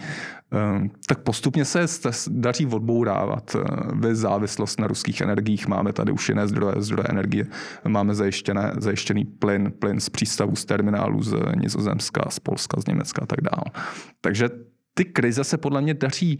um, 0.75 0.91
tak 1.07 1.19
postupně 1.19 1.65
se 1.65 1.85
daří 2.29 2.65
odbourávat. 2.65 3.55
Vy 3.93 4.15
závislost 4.15 4.79
na 4.79 4.87
ruských 4.87 5.21
energiích, 5.21 5.67
máme 5.67 5.93
tady 5.93 6.11
už 6.11 6.29
jiné 6.29 6.47
zdroje, 6.47 6.75
zdroje 6.77 7.07
energie, 7.09 7.45
máme 7.87 8.15
zajištěné, 8.15 8.73
zajištěný 8.77 9.25
plyn, 9.25 9.71
plyn 9.79 9.99
z 9.99 10.09
přístavů, 10.09 10.55
z 10.55 10.65
terminálů 10.65 11.21
z 11.23 11.35
Nizozemska, 11.55 12.29
z 12.29 12.39
Polska, 12.39 12.81
z 12.81 12.87
Německa 12.87 13.21
a 13.23 13.25
tak 13.25 13.41
dále. 13.41 13.85
Takže 14.21 14.49
ty 14.93 15.05
krize 15.05 15.43
se 15.43 15.57
podle 15.57 15.81
mě 15.81 15.93
daří 15.93 16.39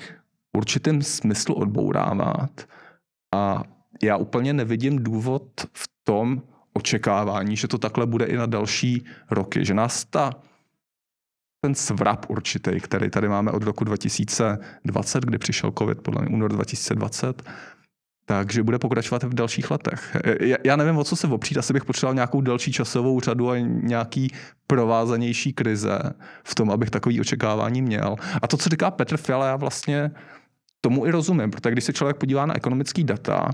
určitým 0.58 1.02
smyslu 1.02 1.56
odbourávat 1.56 2.62
a 3.36 3.64
já 4.04 4.18
úplně 4.18 4.54
nevidím 4.54 5.04
důvod 5.04 5.44
v 5.74 5.90
tom, 6.04 6.42
očekávání, 6.78 7.58
že 7.58 7.68
to 7.68 7.78
takhle 7.78 8.06
bude 8.06 8.26
i 8.26 8.38
na 8.38 8.46
další 8.46 9.06
roky, 9.32 9.66
že 9.66 9.74
nás 9.74 10.06
ta 10.06 10.32
ten 11.62 11.76
svrap 11.76 12.26
určitý, 12.30 12.80
který 12.80 13.10
tady 13.10 13.28
máme 13.28 13.52
od 13.52 13.64
roku 13.64 13.84
2020, 13.84 15.26
kdy 15.26 15.38
přišel 15.38 15.74
COVID, 15.78 16.02
podle 16.02 16.22
mě 16.22 16.36
únor 16.36 16.52
2020, 16.52 17.44
takže 18.26 18.64
bude 18.64 18.80
pokračovat 18.80 19.24
v 19.24 19.34
dalších 19.34 19.72
letech. 19.72 20.18
Já 20.64 20.76
nevím, 20.76 20.98
o 20.98 21.04
co 21.04 21.16
se 21.16 21.28
opřít, 21.28 21.58
asi 21.58 21.74
bych 21.74 21.86
potřeboval 21.86 22.14
nějakou 22.14 22.42
další 22.42 22.72
časovou 22.72 23.20
řadu 23.20 23.50
a 23.50 23.58
nějaký 23.60 24.32
provázanější 24.68 25.54
krize 25.54 26.00
v 26.44 26.56
tom, 26.56 26.72
abych 26.72 26.90
takový 26.90 27.22
očekávání 27.22 27.82
měl. 27.82 28.16
A 28.42 28.48
to, 28.48 28.58
co 28.58 28.70
říká 28.70 28.92
Petr 28.92 29.18
Fiala, 29.18 29.48
já 29.48 29.56
vlastně 29.56 30.12
tomu 30.82 31.06
i 31.06 31.12
rozumím, 31.12 31.52
protože 31.52 31.72
když 31.72 31.84
se 31.84 31.94
člověk 31.94 32.18
podívá 32.18 32.46
na 32.46 32.56
ekonomické 32.56 33.04
data, 33.04 33.50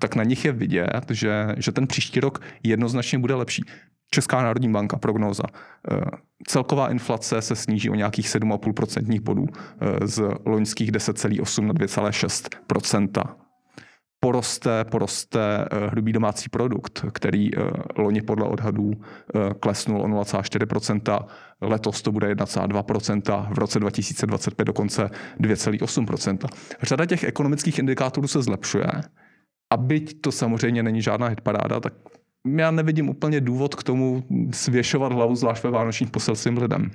tak 0.00 0.14
na 0.14 0.24
nich 0.24 0.44
je 0.44 0.52
vidět, 0.52 1.06
že, 1.10 1.54
že 1.58 1.72
ten 1.72 1.86
příští 1.86 2.20
rok 2.20 2.42
jednoznačně 2.62 3.18
bude 3.18 3.34
lepší. 3.34 3.62
Česká 4.10 4.42
národní 4.42 4.72
banka, 4.72 4.96
prognóza. 4.96 5.42
Eh, 5.90 6.00
celková 6.46 6.90
inflace 6.90 7.42
se 7.42 7.56
sníží 7.56 7.90
o 7.90 7.94
nějakých 7.94 8.28
7,5% 8.28 9.20
bodů 9.20 9.46
eh, 9.52 10.06
z 10.06 10.22
loňských 10.46 10.92
10,8 10.92 11.66
na 11.66 11.74
2,6% 11.74 13.24
poroste, 14.20 14.84
poroste 14.84 15.40
eh, 15.70 15.86
hrubý 15.86 16.12
domácí 16.12 16.48
produkt, 16.48 17.04
který 17.12 17.50
loni 17.96 18.22
podle 18.22 18.46
odhadů 18.46 18.92
klesnul 19.60 20.02
o 20.02 20.08
0,4%, 20.08 21.26
letos 21.60 22.02
to 22.02 22.12
bude 22.12 22.34
1,2%, 22.34 23.52
v 23.54 23.58
roce 23.58 23.80
2025 23.80 24.64
dokonce 24.64 25.10
2,8%. 25.40 26.48
Řada 26.82 27.06
těch 27.06 27.24
ekonomických 27.24 27.78
indikátorů 27.78 28.28
se 28.28 28.42
zlepšuje, 28.42 28.86
a 29.70 29.76
byť 29.76 30.20
to 30.20 30.32
samozřejmě 30.32 30.82
není 30.82 31.02
žádná 31.02 31.26
hitparáda, 31.26 31.80
tak 31.80 31.92
já 32.56 32.70
nevidím 32.70 33.08
úplně 33.08 33.40
důvod 33.40 33.74
k 33.74 33.82
tomu 33.82 34.24
svěšovat 34.52 35.12
hlavu 35.12 35.36
zvlášť 35.36 35.64
ve 35.64 35.70
vánočních 35.70 36.10
poselstvím 36.10 36.58
lidem. 36.58 36.90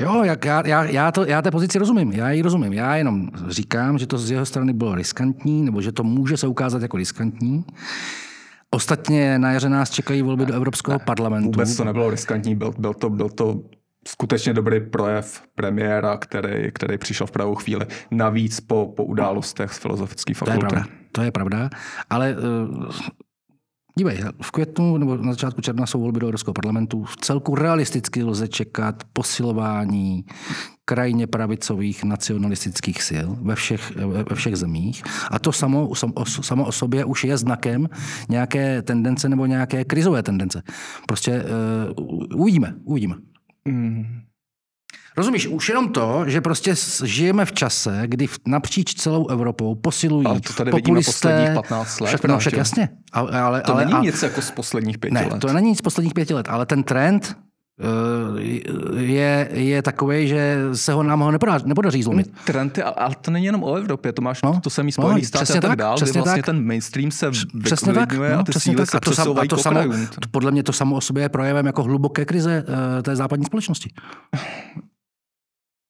Jo, 0.00 0.24
jak 0.24 0.44
já, 0.44 0.66
já, 0.66 0.84
já, 0.84 1.12
to, 1.12 1.26
já 1.26 1.42
té 1.42 1.50
pozici 1.50 1.78
rozumím, 1.78 2.12
já 2.12 2.30
ji 2.30 2.42
rozumím. 2.42 2.72
Já 2.72 2.96
jenom 2.96 3.28
říkám, 3.48 3.98
že 3.98 4.06
to 4.06 4.18
z 4.18 4.30
jeho 4.30 4.46
strany 4.46 4.72
bylo 4.72 4.94
riskantní, 4.94 5.62
nebo 5.62 5.82
že 5.82 5.92
to 5.92 6.04
může 6.04 6.36
se 6.36 6.46
ukázat 6.46 6.82
jako 6.82 6.96
riskantní. 6.96 7.64
Ostatně 8.70 9.38
na 9.38 9.52
jaře 9.52 9.68
nás 9.68 9.90
čekají 9.90 10.22
volby 10.22 10.46
do 10.46 10.54
Evropského 10.54 10.98
parlamentu. 10.98 11.46
Vůbec 11.46 11.76
to 11.76 11.84
nebylo 11.84 12.10
riskantní, 12.10 12.56
byl, 12.56 12.74
byl, 12.78 12.94
to, 12.94 13.10
byl 13.10 13.28
to 13.28 13.62
skutečně 14.08 14.54
dobrý 14.54 14.80
projev 14.80 15.42
premiéra, 15.54 16.16
který, 16.16 16.72
který 16.72 16.98
přišel 16.98 17.26
v 17.26 17.30
pravou 17.30 17.54
chvíli. 17.54 17.86
Navíc 18.10 18.60
po, 18.60 18.92
po 18.96 19.04
událostech 19.04 19.72
z 19.72 19.78
filozofické 19.78 20.34
fakulty. 20.34 20.58
To 20.58 20.66
je 20.66 20.68
pravda, 20.68 20.86
to 21.12 21.22
je 21.22 21.30
pravda. 21.30 21.70
Ale 22.10 22.36
uh, 22.36 22.90
dívej, 23.98 24.24
v 24.42 24.50
květnu 24.50 24.96
nebo 24.96 25.16
na 25.16 25.32
začátku 25.32 25.60
června 25.60 25.86
jsou 25.86 26.00
volby 26.00 26.20
do 26.20 26.26
Evropského 26.26 26.54
parlamentu. 26.54 27.04
V 27.04 27.16
celku 27.16 27.54
realisticky 27.54 28.24
lze 28.24 28.48
čekat 28.48 29.02
posilování 29.12 30.24
krajně 30.84 31.26
pravicových 31.26 32.04
nacionalistických 32.04 33.02
sil 33.08 33.28
ve 33.42 33.54
všech, 33.54 33.96
ve 34.28 34.34
všech 34.34 34.56
zemích. 34.56 35.02
A 35.30 35.38
to 35.38 35.52
samo, 35.52 35.90
samo 36.26 36.66
o 36.66 36.72
sobě 36.72 37.04
už 37.04 37.24
je 37.24 37.36
znakem 37.36 37.88
nějaké 38.28 38.82
tendence 38.82 39.28
nebo 39.28 39.46
nějaké 39.46 39.84
krizové 39.84 40.22
tendence. 40.22 40.62
Prostě 41.06 41.44
uh, 41.96 42.40
uvidíme, 42.40 42.74
uvidíme. 42.84 43.14
Mm. 43.68 44.20
Rozumíš, 45.16 45.46
už 45.46 45.68
jenom 45.68 45.88
to, 45.88 46.24
že 46.26 46.40
prostě 46.40 46.74
žijeme 47.04 47.44
v 47.44 47.52
čase, 47.52 48.02
kdy 48.06 48.26
napříč 48.46 48.94
celou 48.94 49.28
Evropou 49.28 49.74
posilují 49.74 50.26
ale 50.26 50.40
to 50.40 50.52
tady 50.52 50.70
populisté. 50.70 51.12
posledních 51.12 51.54
15 51.54 52.00
let. 52.00 52.08
Však, 52.08 52.24
no, 52.24 52.38
však 52.38 52.52
jasně. 52.52 52.88
Ale, 53.12 53.40
ale, 53.40 53.60
to 53.62 53.72
ale, 53.72 53.84
není 53.84 53.98
a, 53.98 54.02
nic 54.02 54.22
jako 54.22 54.42
z 54.42 54.50
posledních 54.50 54.98
pěti 54.98 55.14
ne, 55.14 55.28
let. 55.32 55.40
to 55.40 55.52
není 55.52 55.68
nic 55.68 55.78
z 55.78 55.82
posledních 55.82 56.14
pěti 56.14 56.34
let, 56.34 56.46
ale 56.48 56.66
ten 56.66 56.82
trend 56.82 57.36
je, 58.96 59.48
je 59.52 59.82
takový, 59.82 60.28
že 60.28 60.56
se 60.72 60.92
ho 60.92 61.02
nám 61.02 61.20
ho 61.20 61.30
nepodaří, 61.30 61.64
nepodaří 61.68 62.02
zlomit. 62.02 62.32
Trend 62.44 62.78
je, 62.78 62.84
ale 62.84 63.14
to 63.20 63.30
není 63.30 63.46
jenom 63.46 63.62
o 63.62 63.74
Evropě, 63.74 64.12
to 64.12 64.22
máš 64.22 64.42
no, 64.42 64.60
to 64.60 64.70
samý 64.70 64.92
Spojený 64.92 65.20
no, 65.20 65.26
státy 65.26 65.52
a 65.52 65.60
tak, 65.60 65.70
tak 65.70 65.78
dál, 65.78 65.96
kdy 65.98 66.12
vlastně 66.12 66.42
tak. 66.42 66.46
ten 66.46 66.66
mainstream 66.66 67.10
se 67.10 67.30
přesně 67.64 67.92
tak, 67.92 68.12
no, 68.12 68.24
a 68.38 68.42
ty 68.42 68.50
přesně 68.50 68.72
síly 68.72 68.76
tak. 68.76 68.90
se 68.90 68.96
a 68.96 69.00
to, 69.00 69.12
sam, 69.12 69.38
a 69.38 69.44
to 69.44 69.56
samo, 69.56 69.80
podle 70.30 70.50
mě 70.50 70.62
to 70.62 70.72
samo 70.72 70.96
o 70.96 71.00
sobě 71.00 71.22
je 71.22 71.28
projevem 71.28 71.66
jako 71.66 71.82
hluboké 71.82 72.24
krize 72.24 72.64
uh, 72.68 73.02
té 73.02 73.16
západní 73.16 73.44
společnosti 73.44 73.90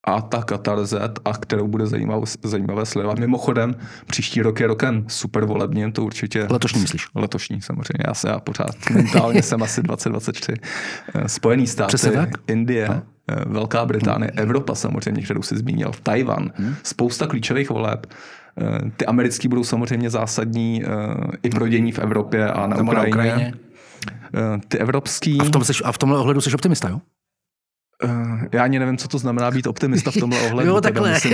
a 0.09 0.21
ta 0.21 0.43
katarze, 0.43 1.01
a 1.25 1.33
kterou 1.33 1.69
bude 1.69 1.87
zajímavé, 1.87 2.27
zajímavé 2.43 2.87
sledovat. 2.87 3.19
Mimochodem, 3.19 3.77
příští 4.07 4.43
rok 4.43 4.61
je 4.61 4.67
rokem 4.67 5.05
super 5.09 5.45
volebním, 5.45 5.93
to 5.93 6.05
určitě... 6.05 6.47
Letošní 6.51 6.81
myslíš? 6.81 7.07
Letošní 7.15 7.63
samozřejmě, 7.63 8.05
já 8.07 8.15
se 8.15 8.29
já 8.29 8.41
pořád 8.41 8.71
mentálně 8.91 9.43
jsem 9.43 9.63
asi 9.63 9.83
2023. 9.83 10.55
Eh, 11.15 11.29
Spojený 11.29 11.67
státy, 11.67 11.97
Indie, 12.47 12.89
no. 12.89 13.03
Eh, 13.29 13.45
Velká 13.47 13.87
Británie, 13.87 14.31
hmm. 14.35 14.43
Evropa 14.43 14.75
samozřejmě, 14.75 15.23
kterou 15.23 15.43
si 15.43 15.57
zmínil, 15.57 15.93
Tajvan, 16.03 16.51
hmm. 16.55 16.75
spousta 16.83 17.27
klíčových 17.27 17.71
voleb. 17.71 18.07
Eh, 18.07 18.91
ty 18.97 19.07
americký 19.07 19.49
budou 19.49 19.65
samozřejmě 19.65 20.11
zásadní 20.11 20.85
i 21.43 21.51
pro 21.51 21.69
dění 21.69 21.93
v 21.93 21.99
Evropě 21.99 22.51
a 22.51 22.67
na 22.67 22.77
Ukrajině. 22.77 23.01
Na 23.01 23.09
Ukrajině. 23.09 23.55
Ty 24.69 24.79
evropský... 24.79 25.41
A 25.41 25.45
v, 25.45 25.51
tom 25.51 25.65
seš, 25.65 25.83
a 25.85 25.93
v 25.93 25.99
tomhle 25.99 26.19
ohledu 26.19 26.41
jsi 26.41 26.55
optimista, 26.55 26.89
jo? 26.89 27.01
Uh, 28.05 28.45
já 28.53 28.65
ani 28.65 28.79
nevím, 28.79 28.97
co 28.97 29.09
to 29.09 29.19
znamená 29.19 29.51
být 29.51 29.67
optimista 29.67 30.11
v 30.11 30.17
tomhle 30.17 30.41
ohledu. 30.47 30.71
jo, 30.71 30.81
takhle. 30.81 31.21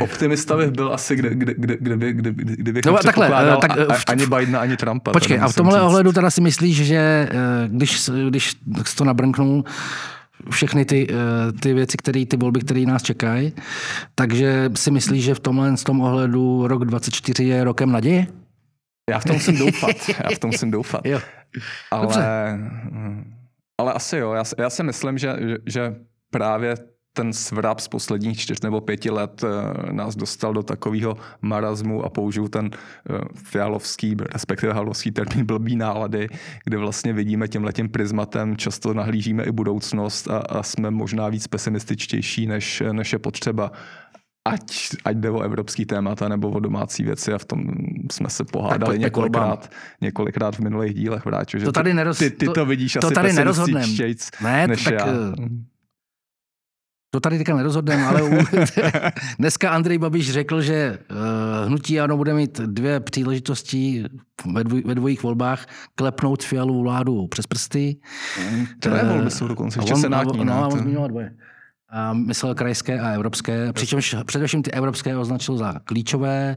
optimista 0.00 0.56
bych 0.56 0.70
byl 0.70 0.94
asi, 0.94 1.16
kde, 1.16 1.34
kde, 1.34 1.54
kde, 1.54 1.76
kde, 1.80 1.96
by, 1.96 2.12
kde, 2.12 2.32
kde 2.32 2.72
bych 2.72 2.84
no, 2.86 2.98
takhle, 2.98 3.28
uh, 3.28 3.60
tak, 3.60 3.76
uh, 3.76 3.96
ani 4.06 4.26
Bidena, 4.26 4.60
ani 4.60 4.76
Trumpa. 4.76 5.12
Počkej, 5.12 5.40
a 5.40 5.48
v 5.48 5.54
tomhle 5.54 5.78
říct. 5.78 5.86
ohledu 5.86 6.12
teda 6.12 6.30
si 6.30 6.40
myslíš, 6.40 6.76
že 6.76 7.28
když, 7.68 8.10
když 8.20 8.54
to 8.96 9.04
nabrnknul, 9.04 9.64
všechny 10.50 10.84
ty, 10.84 11.08
ty 11.60 11.74
věci, 11.74 11.96
které 11.96 12.26
ty 12.26 12.36
volby, 12.36 12.60
které 12.60 12.80
nás 12.80 13.02
čekají, 13.02 13.52
takže 14.14 14.70
si 14.74 14.90
myslíš, 14.90 15.24
že 15.24 15.34
v 15.34 15.40
tomhle 15.40 15.76
z 15.76 15.84
tom 15.84 16.00
ohledu 16.00 16.66
rok 16.66 16.84
24 16.84 17.44
je 17.44 17.64
rokem 17.64 17.92
naděje? 17.92 18.26
Já 19.10 19.18
v 19.18 19.24
tom 19.24 19.36
musím 19.36 19.58
doufat. 19.58 19.96
Já 20.08 20.36
v 20.36 20.38
tom 20.38 20.50
musím 20.50 20.70
doufat. 20.70 21.00
jo. 21.04 21.20
Ale... 21.90 22.02
Dobře. 22.02 22.22
Ale 23.78 23.92
asi 23.92 24.16
jo, 24.16 24.32
já, 24.32 24.44
já 24.58 24.70
si 24.70 24.82
myslím, 24.82 25.18
že, 25.18 25.36
že, 25.66 25.96
právě 26.30 26.74
ten 27.12 27.32
svrap 27.32 27.80
z 27.80 27.88
posledních 27.88 28.38
čtyř 28.38 28.60
nebo 28.60 28.80
pěti 28.80 29.10
let 29.10 29.42
uh, 29.42 29.92
nás 29.92 30.16
dostal 30.16 30.52
do 30.52 30.62
takového 30.62 31.16
marazmu 31.42 32.04
a 32.04 32.10
použiju 32.10 32.48
ten 32.48 32.66
uh, 32.66 33.18
fialovský, 33.34 34.16
respektive 34.32 34.72
halovský 34.72 35.10
termín 35.10 35.46
blbý 35.46 35.76
nálady, 35.76 36.28
kde 36.64 36.76
vlastně 36.76 37.12
vidíme 37.12 37.48
tím 37.48 37.64
letím 37.64 37.88
prismatem, 37.88 38.56
často 38.56 38.94
nahlížíme 38.94 39.44
i 39.44 39.52
budoucnost 39.52 40.28
a, 40.28 40.38
a 40.38 40.62
jsme 40.62 40.90
možná 40.90 41.28
víc 41.28 41.46
pesimističtější, 41.46 42.46
než, 42.46 42.82
než 42.92 43.12
je 43.12 43.18
potřeba 43.18 43.72
ať, 44.46 44.88
ať 45.04 45.16
jde 45.16 45.30
o 45.30 45.40
evropský 45.40 45.86
témata 45.86 46.28
nebo 46.28 46.50
o 46.50 46.60
domácí 46.60 47.04
věci 47.04 47.32
a 47.32 47.38
v 47.38 47.44
tom 47.44 47.64
jsme 48.12 48.30
se 48.30 48.44
pohádali 48.44 48.98
několikrát, 48.98 49.70
několikrát 50.00 50.56
v 50.56 50.60
minulých 50.60 50.94
dílech 50.94 51.24
vrátil. 51.24 51.60
To 51.60 51.72
tady 51.72 51.94
neroz... 51.94 52.18
ty, 52.18 52.30
ty 52.30 52.46
to, 52.46 52.52
to 52.52 52.66
vidíš 52.66 52.92
to 52.92 53.06
asi 53.06 53.14
tady 53.14 53.32
nerozhodneme. 53.32 53.86
Ne, 54.42 54.66
než 54.66 54.84
tak, 54.84 54.94
já. 54.94 55.06
Eh, 55.06 55.34
to 57.10 57.20
tady 57.20 57.38
teďka 57.38 57.56
nerozhodneme, 57.56 58.06
ale 58.06 58.22
u... 58.22 58.28
dneska 59.38 59.70
Andrej 59.70 59.98
Babiš 59.98 60.32
řekl, 60.32 60.62
že 60.62 60.98
uh, 61.10 61.16
hnutí 61.66 62.00
ano 62.00 62.16
bude 62.16 62.34
mít 62.34 62.60
dvě 62.60 63.00
příležitosti 63.00 64.04
ve, 64.54 64.64
dvoj, 64.64 64.82
ve 64.86 64.94
dvojích 64.94 65.22
volbách 65.22 65.66
klepnout 65.94 66.42
fialovou 66.42 66.82
vládu 66.82 67.26
přes 67.26 67.46
prsty. 67.46 67.96
Které 68.78 69.02
uh, 69.02 69.08
volby 69.08 69.30
jsou 69.30 69.48
dokonce 69.48 69.78
ještě 69.78 69.96
senátní. 69.96 70.38
No, 70.38 70.44
no, 70.44 70.68
on 70.68 70.78
zmiňoval 70.78 71.08
dvoje 71.08 71.30
myslel 72.12 72.54
krajské 72.54 73.00
a 73.00 73.10
evropské, 73.10 73.72
přičemž 73.72 74.16
především 74.26 74.62
ty 74.62 74.70
evropské 74.70 75.16
označil 75.16 75.56
za 75.56 75.74
klíčové, 75.84 76.56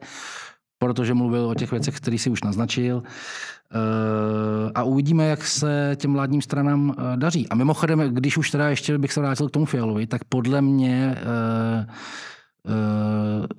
protože 0.79 1.13
mluvil 1.13 1.49
o 1.49 1.55
těch 1.55 1.71
věcech, 1.71 1.95
které 1.95 2.17
si 2.17 2.29
už 2.29 2.43
naznačil. 2.43 3.03
Eh, 3.05 4.71
a 4.75 4.83
uvidíme, 4.83 5.25
jak 5.25 5.47
se 5.47 5.95
těm 5.95 6.13
vládním 6.13 6.41
stranám 6.41 6.95
eh, 6.97 7.17
daří. 7.17 7.49
A 7.49 7.55
mimochodem, 7.55 7.99
když 7.99 8.37
už 8.37 8.51
teda 8.51 8.69
ještě 8.69 8.97
bych 8.97 9.13
se 9.13 9.19
vrátil 9.19 9.49
k 9.49 9.51
tomu 9.51 9.65
Fialovi, 9.65 10.07
tak 10.07 10.23
podle 10.23 10.61
mě 10.61 11.15
Eh, 11.17 11.85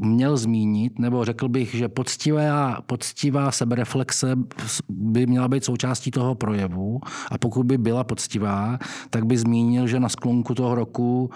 měl 0.02 0.36
zmínit, 0.36 0.98
nebo 0.98 1.24
řekl 1.24 1.48
bych, 1.48 1.74
že 1.74 1.88
poctivá, 1.88 2.80
poctivá 2.86 3.50
sebereflexe 3.50 4.36
by 4.88 5.26
měla 5.26 5.48
být 5.48 5.64
součástí 5.64 6.10
toho 6.10 6.34
projevu 6.34 7.00
a 7.30 7.38
pokud 7.38 7.66
by 7.66 7.78
byla 7.78 8.04
poctivá, 8.04 8.78
tak 9.10 9.26
by 9.26 9.38
zmínil, 9.38 9.86
že 9.86 10.00
na 10.00 10.08
sklonku 10.08 10.54
toho 10.54 10.74
roku 10.74 11.30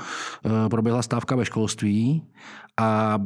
eh, 0.46 0.68
proběhla 0.68 1.02
stávka 1.02 1.36
ve 1.36 1.44
školství 1.44 2.22
a 2.80 3.18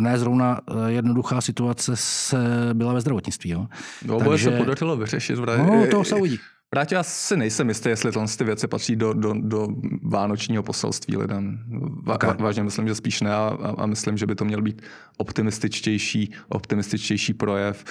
ne 0.00 0.18
zrovna 0.18 0.60
eh, 0.60 0.92
jednoduchá 0.92 1.40
situace 1.40 1.92
se 1.94 2.38
byla 2.72 2.92
ve 2.92 3.00
zdravotnictví. 3.00 3.50
Jo. 3.50 3.66
No, 4.04 4.18
Takže... 4.18 4.50
se 4.50 4.56
podařilo 4.56 4.96
vyřešit. 4.96 5.38
No, 5.38 5.86
to 5.90 6.04
se 6.04 6.14
uvidí. 6.14 6.38
Vrátě, 6.74 6.94
já 6.94 7.02
si 7.02 7.36
nejsem 7.36 7.68
jistý, 7.68 7.88
jestli 7.88 8.12
tohle 8.12 8.28
ty 8.38 8.44
věci 8.44 8.68
patří 8.68 8.96
do, 8.96 9.12
do, 9.12 9.34
do 9.34 9.68
vánočního 10.02 10.62
poselství 10.62 11.16
lidem. 11.16 11.64
Va, 12.02 12.14
okay. 12.14 12.34
Vážně 12.38 12.62
myslím, 12.62 12.88
že 12.88 12.94
spíš 12.94 13.20
ne 13.20 13.34
a, 13.34 13.58
a 13.78 13.86
myslím, 13.86 14.16
že 14.16 14.26
by 14.26 14.34
to 14.34 14.44
měl 14.44 14.62
být 14.62 14.82
optimističtější, 15.16 16.34
optimističtější 16.48 17.34
projev 17.34 17.84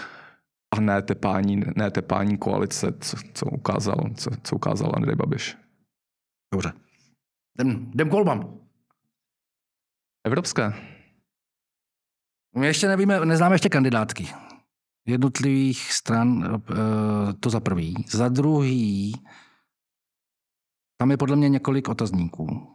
a 0.75 0.79
ne 0.79 1.01
tepání, 1.01 1.63
ne 1.75 1.91
tepání 1.91 2.37
koalice, 2.37 2.93
co, 2.99 3.17
co, 3.33 3.45
ukázal, 3.45 4.09
co, 4.15 4.29
co 4.43 4.55
ukázal 4.55 4.91
Andrej 4.95 5.15
Babiš. 5.15 5.57
Dobře. 6.53 6.73
Jdem, 7.59 7.91
jdem 7.93 8.09
kolbám. 8.09 8.59
Evropské. 10.25 10.73
My 12.55 12.67
ještě 12.67 12.87
nevíme, 12.87 13.25
neznáme 13.25 13.55
ještě 13.55 13.69
kandidátky 13.69 14.29
jednotlivých 15.09 15.93
stran, 15.93 16.61
eh, 16.71 17.33
to 17.39 17.49
za 17.49 17.59
prvý. 17.59 18.05
Za 18.09 18.29
druhý, 18.29 19.15
tam 20.97 21.11
je 21.11 21.17
podle 21.17 21.35
mě 21.35 21.49
několik 21.49 21.89
otazníků. 21.89 22.67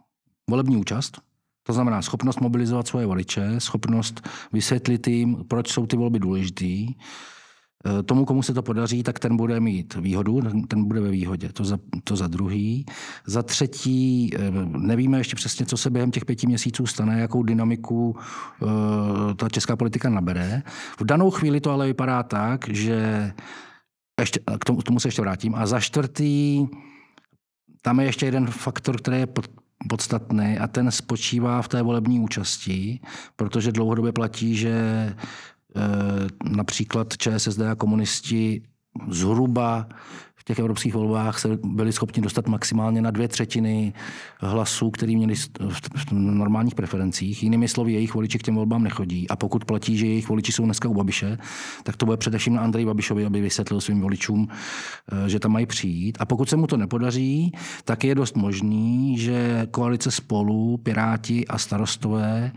Volební 0.49 0.77
účast, 0.77 1.21
to 1.63 1.73
znamená 1.73 2.01
schopnost 2.01 2.39
mobilizovat 2.39 2.87
svoje 2.87 3.05
voliče, 3.05 3.59
schopnost 3.59 4.29
vysvětlit 4.53 5.07
jim, 5.07 5.45
proč 5.47 5.71
jsou 5.71 5.85
ty 5.85 5.97
volby 5.97 6.19
důležité, 6.19 6.65
Eh, 6.65 6.93
tomu, 8.05 8.25
komu 8.25 8.43
se 8.43 8.53
to 8.53 8.61
podaří, 8.61 9.03
tak 9.03 9.19
ten 9.19 9.37
bude 9.37 9.59
mít 9.59 9.95
výhodu, 9.95 10.41
ten 10.67 10.83
bude 10.85 11.01
ve 11.01 11.09
výhodě. 11.09 11.49
To 11.53 11.65
za, 11.65 11.77
to 12.03 12.15
za 12.15 12.27
druhý. 12.27 12.85
Za 13.25 13.43
třetí, 13.43 14.31
eh, 14.35 14.51
nevíme 14.65 15.17
ještě 15.17 15.35
přesně, 15.35 15.65
co 15.65 15.77
se 15.77 15.89
během 15.89 16.11
těch 16.11 16.25
pěti 16.25 16.47
měsíců 16.47 16.87
stane, 16.87 17.19
jakou 17.19 17.43
dynamiku 17.43 18.15
eh, 18.17 18.65
ta 19.35 19.49
česká 19.49 19.75
politika 19.75 20.09
nabere. 20.09 20.63
V 20.99 21.05
danou 21.05 21.31
chvíli 21.31 21.61
to 21.61 21.71
ale 21.71 21.87
vypadá 21.87 22.23
tak, 22.23 22.69
že 22.69 23.31
ještě, 24.19 24.39
k, 24.59 24.65
tomu, 24.65 24.79
k 24.79 24.83
tomu 24.83 24.99
se 24.99 25.07
ještě 25.07 25.21
vrátím. 25.21 25.55
A 25.55 25.65
za 25.65 25.79
čtvrtý, 25.79 26.67
tam 27.81 27.99
je 27.99 28.05
ještě 28.05 28.25
jeden 28.25 28.47
faktor, 28.47 28.97
který 28.97 29.17
je 29.17 29.27
pod, 29.27 29.45
podstatný 29.89 30.57
a 30.57 30.67
ten 30.67 30.91
spočívá 30.91 31.61
v 31.61 31.67
té 31.67 31.81
volební 31.81 32.19
účasti, 32.19 32.99
protože 33.35 33.71
dlouhodobě 33.71 34.11
platí, 34.11 34.55
že 34.55 34.75
Eh, 35.11 35.54
například 36.43 37.17
ČSSD 37.17 37.59
a 37.61 37.75
komunisti 37.75 38.61
zhruba 39.09 39.87
těch 40.45 40.59
evropských 40.59 40.93
volbách 40.93 41.39
se 41.39 41.57
byli 41.63 41.93
schopni 41.93 42.23
dostat 42.23 42.47
maximálně 42.47 43.01
na 43.01 43.11
dvě 43.11 43.27
třetiny 43.27 43.93
hlasů, 44.39 44.91
který 44.91 45.15
měli 45.15 45.35
v 45.35 46.11
normálních 46.11 46.75
preferencích. 46.75 47.43
Jinými 47.43 47.67
slovy, 47.67 47.93
jejich 47.93 48.13
voliči 48.13 48.39
k 48.39 48.43
těm 48.43 48.55
volbám 48.55 48.83
nechodí. 48.83 49.29
A 49.29 49.35
pokud 49.35 49.65
platí, 49.65 49.97
že 49.97 50.05
jejich 50.05 50.29
voliči 50.29 50.51
jsou 50.51 50.65
dneska 50.65 50.89
u 50.89 50.93
Babiše, 50.93 51.37
tak 51.83 51.97
to 51.97 52.05
bude 52.05 52.17
především 52.17 52.53
na 52.53 52.61
Andrej 52.61 52.85
Babišovi, 52.85 53.25
aby 53.25 53.41
vysvětlil 53.41 53.81
svým 53.81 54.01
voličům, 54.01 54.47
eh, 54.47 55.29
že 55.29 55.39
tam 55.39 55.51
mají 55.51 55.65
přijít. 55.65 56.17
A 56.19 56.25
pokud 56.25 56.49
se 56.49 56.55
mu 56.55 56.67
to 56.67 56.77
nepodaří, 56.77 57.51
tak 57.85 58.03
je 58.03 58.15
dost 58.15 58.35
možný, 58.35 59.17
že 59.17 59.67
koalice 59.71 60.11
spolu, 60.11 60.77
Piráti 60.77 61.47
a 61.47 61.57
starostové 61.57 62.51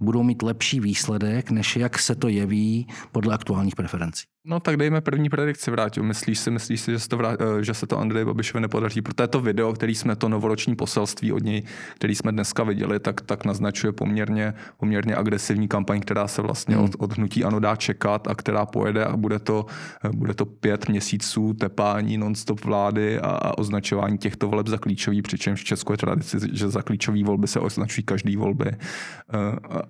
budou 0.00 0.22
mít 0.22 0.42
lepší 0.42 0.80
výsledek, 0.80 1.50
než 1.50 1.76
jak 1.76 1.98
se 1.98 2.14
to 2.14 2.28
jeví 2.28 2.86
podle 3.12 3.34
aktuálních 3.34 3.76
preferencí. 3.76 4.33
No 4.46 4.60
tak 4.60 4.76
dejme 4.76 5.00
první 5.00 5.28
predikci, 5.28 5.70
Vrátil. 5.70 6.02
Myslíš 6.02 6.38
si, 6.38 6.50
myslíš 6.50 6.80
si, 6.80 6.90
že 6.90 6.98
se 6.98 7.08
to, 7.08 7.16
vrát, 7.16 7.40
eh, 7.40 7.64
že 7.64 7.74
se 7.74 7.86
to 7.86 7.98
Andrej 7.98 8.24
Babišovi 8.24 8.60
nepodaří? 8.60 9.02
Protože 9.02 9.26
to 9.28 9.40
video, 9.40 9.72
který 9.72 9.94
jsme, 9.94 10.16
to 10.16 10.28
novoroční 10.28 10.76
poselství 10.76 11.32
od 11.32 11.42
něj, 11.42 11.62
který 11.94 12.14
jsme 12.14 12.32
dneska 12.32 12.64
viděli, 12.64 13.00
tak, 13.00 13.20
tak 13.20 13.44
naznačuje 13.44 13.92
poměrně, 13.92 14.54
poměrně 14.76 15.16
agresivní 15.16 15.68
kampaň, 15.68 16.00
která 16.00 16.28
se 16.28 16.42
vlastně 16.42 16.76
hmm. 16.76 16.84
od, 16.84 16.90
od 16.98 17.16
hnutí 17.16 17.44
ano 17.44 17.60
dá 17.60 17.76
čekat 17.76 18.28
a 18.28 18.34
která 18.34 18.66
pojede 18.66 19.04
a 19.04 19.16
bude 19.16 19.38
to, 19.38 19.66
eh, 20.04 20.08
bude 20.08 20.34
to 20.34 20.46
pět 20.46 20.88
měsíců 20.88 21.54
tepání 21.54 22.18
non-stop 22.18 22.64
vlády 22.64 23.20
a, 23.20 23.28
a 23.28 23.58
označování 23.58 24.18
těchto 24.18 24.48
voleb 24.48 24.66
za 24.66 24.78
klíčový, 24.78 25.22
přičemž 25.22 25.60
v 25.60 25.64
Česku 25.64 25.92
je 25.92 25.98
tradici, 25.98 26.38
že 26.52 26.68
za 26.68 26.82
klíčové 26.82 27.24
volby 27.24 27.48
se 27.48 27.60
označují 27.60 28.04
každý 28.04 28.36
volby. 28.36 28.70
Eh, 28.70 28.78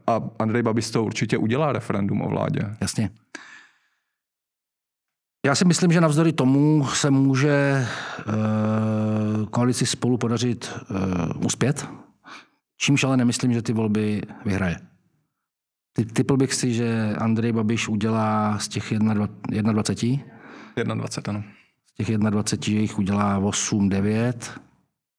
a 0.07 0.21
Andrej 0.39 0.63
Babiš 0.63 0.91
to 0.91 1.05
určitě 1.05 1.39
udělá 1.39 1.73
referendum 1.73 2.23
o 2.23 2.29
vládě. 2.29 2.63
Jasně. 2.81 3.11
Já 5.45 5.55
si 5.55 5.65
myslím, 5.65 5.93
že 5.93 6.01
navzdory 6.01 6.33
tomu 6.33 6.87
se 6.87 7.11
může 7.11 7.87
uh, 8.27 9.47
koalici 9.47 9.87
spolu 9.87 10.19
podařit 10.19 10.73
uh, 10.91 11.47
uspět, 11.47 11.87
čímž 12.77 13.05
ale 13.05 13.17
nemyslím, 13.17 13.53
že 13.53 13.63
ty 13.63 13.73
volby 13.73 14.23
vyhraje. 14.45 14.77
Ty, 15.93 16.05
typl 16.05 16.37
bych 16.37 16.55
si, 16.55 16.75
že 16.75 17.15
Andrej 17.19 17.53
Babiš 17.53 17.89
udělá 17.89 18.59
z 18.59 18.69
těch 18.69 18.93
21? 18.93 19.73
21, 20.95 21.41
ano. 21.41 21.45
Z 21.93 21.95
těch 21.95 22.19
21, 22.19 22.79
že 22.79 22.83
jich 22.83 22.99
udělá 22.99 23.39
8, 23.39 23.89
9, 23.89 24.61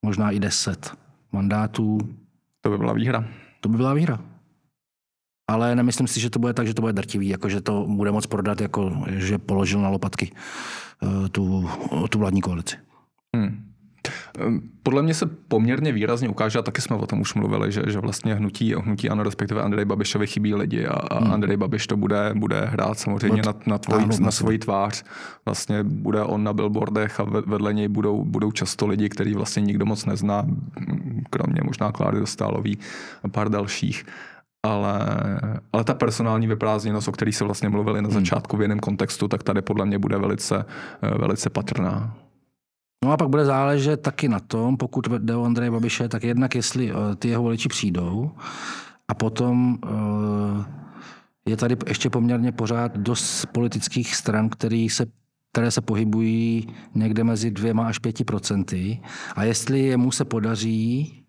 možná 0.05 0.31
i 0.31 0.39
10 0.39 0.93
mandátů. 1.31 1.97
To 2.61 2.69
by 2.69 2.77
byla 2.77 2.93
výhra. 2.93 3.27
To 3.61 3.69
by 3.69 3.77
byla 3.77 3.93
výhra 3.93 4.34
ale 5.47 5.75
nemyslím 5.75 6.07
si, 6.07 6.19
že 6.19 6.29
to 6.29 6.39
bude 6.39 6.53
tak, 6.53 6.67
že 6.67 6.73
to 6.73 6.81
bude 6.81 6.93
drtivý, 6.93 7.27
jako 7.27 7.49
že 7.49 7.61
to 7.61 7.85
bude 7.87 8.11
moc 8.11 8.25
prodat, 8.25 8.61
jako 8.61 8.91
že 9.07 9.37
položil 9.37 9.81
na 9.81 9.89
lopatky 9.89 10.31
eh, 11.03 11.29
tu, 11.29 11.69
tu 12.09 12.19
vládní 12.19 12.41
koalici. 12.41 12.75
Hmm. 13.35 13.75
Ehm, 14.39 14.61
podle 14.83 15.01
mě 15.01 15.13
se 15.13 15.25
poměrně 15.25 15.91
výrazně 15.91 16.29
ukáže, 16.29 16.59
a 16.59 16.61
taky 16.61 16.81
jsme 16.81 16.95
o 16.95 17.07
tom 17.07 17.21
už 17.21 17.33
mluvili, 17.33 17.71
že, 17.71 17.83
že 17.87 17.99
vlastně 17.99 18.35
hnutí, 18.35 18.73
hnutí 18.73 19.09
ano, 19.09 19.23
respektive 19.23 19.61
Andrej 19.61 19.85
Babišovi 19.85 20.27
chybí 20.27 20.55
lidi 20.55 20.85
a, 20.85 20.93
a 20.93 21.23
hmm. 21.23 21.33
Andrej 21.33 21.57
Babiš 21.57 21.87
to 21.87 21.97
bude, 21.97 22.31
bude 22.35 22.65
hrát 22.65 22.99
samozřejmě 22.99 23.41
na, 23.45 23.53
na, 23.65 23.77
tvoj, 23.77 24.03
ano, 24.03 24.17
na 24.19 24.31
svoji 24.31 24.57
tvář. 24.57 25.03
Vlastně 25.45 25.83
bude 25.83 26.23
on 26.23 26.43
na 26.43 26.53
billboardech 26.53 27.19
a 27.19 27.23
vedle 27.23 27.73
něj 27.73 27.87
budou, 27.87 28.25
budou 28.25 28.51
často 28.51 28.87
lidi, 28.87 29.09
který 29.09 29.33
vlastně 29.33 29.61
nikdo 29.61 29.85
moc 29.85 30.05
nezná, 30.05 30.47
kromě 31.29 31.61
možná 31.63 31.91
Kláry 31.91 32.19
Dostálový 32.19 32.77
a 33.23 33.27
pár 33.27 33.49
dalších 33.49 34.05
ale, 34.65 34.99
ale 35.73 35.83
ta 35.83 35.93
personální 35.93 36.47
vyprázdněnost, 36.47 37.07
o 37.07 37.11
které 37.11 37.31
se 37.31 37.43
vlastně 37.43 37.69
mluvili 37.69 38.01
na 38.01 38.09
hmm. 38.09 38.19
začátku 38.19 38.57
v 38.57 38.61
jiném 38.61 38.79
kontextu, 38.79 39.27
tak 39.27 39.43
tady 39.43 39.61
podle 39.61 39.85
mě 39.85 39.99
bude 39.99 40.17
velice, 40.17 40.65
eh, 41.01 41.17
velice 41.17 41.49
patrná. 41.49 42.15
No 43.05 43.11
a 43.11 43.17
pak 43.17 43.29
bude 43.29 43.45
záležet 43.45 44.01
taky 44.01 44.27
na 44.29 44.39
tom, 44.39 44.77
pokud 44.77 45.07
jde 45.07 45.35
o 45.35 45.43
Andreje 45.43 45.71
Babiše, 45.71 46.09
tak 46.09 46.23
jednak 46.23 46.55
jestli 46.55 46.91
eh, 46.91 47.15
ty 47.15 47.27
jeho 47.27 47.43
voliči 47.43 47.69
přijdou 47.69 48.31
a 49.07 49.13
potom 49.13 49.77
eh, 49.85 50.65
je 51.49 51.57
tady 51.57 51.77
ještě 51.87 52.09
poměrně 52.09 52.51
pořád 52.51 52.97
dost 52.97 53.45
politických 53.45 54.15
stran, 54.15 54.49
který 54.49 54.89
se 54.89 55.05
které 55.55 55.71
se 55.71 55.81
pohybují 55.81 56.67
někde 56.95 57.23
mezi 57.23 57.51
dvěma 57.51 57.87
až 57.87 57.99
pěti 57.99 58.23
procenty. 58.23 58.99
A 59.35 59.43
jestli 59.43 59.79
jemu 59.79 60.11
se 60.11 60.25
podaří 60.25 61.24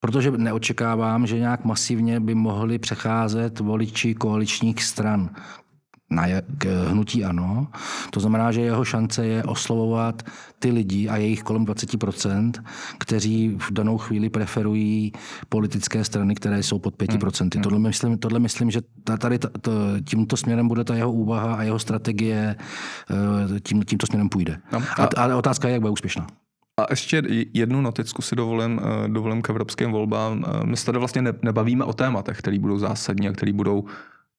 Protože 0.00 0.30
neočekávám, 0.30 1.26
že 1.26 1.38
nějak 1.38 1.64
masivně 1.64 2.20
by 2.20 2.34
mohli 2.34 2.78
přecházet 2.78 3.60
voliči 3.60 4.14
koaličních 4.14 4.82
stran 4.82 5.30
na 6.10 6.26
k 6.58 6.64
hnutí 6.88 7.24
ano. 7.24 7.66
To 8.10 8.20
znamená, 8.20 8.52
že 8.52 8.60
jeho 8.60 8.84
šance 8.84 9.26
je 9.26 9.44
oslovovat 9.44 10.22
ty 10.58 10.70
lidi 10.70 11.08
a 11.08 11.16
jejich 11.16 11.42
kolem 11.42 11.66
20%, 11.66 12.52
kteří 12.98 13.56
v 13.58 13.72
danou 13.72 13.98
chvíli 13.98 14.30
preferují 14.30 15.12
politické 15.48 16.04
strany, 16.04 16.34
které 16.34 16.62
jsou 16.62 16.78
pod 16.78 16.96
5%. 16.96 17.54
Hmm. 17.54 17.62
Tohle, 17.62 17.78
myslím, 17.78 18.18
tohle 18.18 18.38
myslím, 18.38 18.70
že 18.70 18.80
tady 19.18 19.38
t, 19.38 19.48
t, 19.60 19.70
tímto 20.04 20.36
směrem 20.36 20.68
bude 20.68 20.84
ta 20.84 20.94
jeho 20.94 21.12
úvaha 21.12 21.54
a 21.54 21.62
jeho 21.62 21.78
strategie 21.78 22.56
eh, 23.10 23.60
tím, 23.60 23.82
tímto 23.82 24.06
směrem 24.06 24.28
půjde. 24.28 24.58
No, 24.72 24.82
a, 24.98 25.08
ale 25.16 25.34
otázka 25.34 25.68
je, 25.68 25.72
jak 25.72 25.80
bude 25.80 25.90
úspěšná. 25.90 26.26
A 26.80 26.86
ještě 26.90 27.22
jednu 27.54 27.80
noticku 27.80 28.22
si 28.22 28.36
dovolím, 28.36 28.80
eh, 28.82 29.08
dovolím 29.08 29.42
k 29.42 29.50
evropským 29.50 29.92
volbám. 29.92 30.44
Eh, 30.46 30.66
my 30.66 30.76
se 30.76 30.86
tady 30.86 30.98
vlastně 30.98 31.22
nebavíme 31.42 31.84
o 31.84 31.92
tématech, 31.92 32.38
které 32.38 32.58
budou 32.58 32.78
zásadní 32.78 33.28
a 33.28 33.32
které 33.32 33.52
budou 33.52 33.84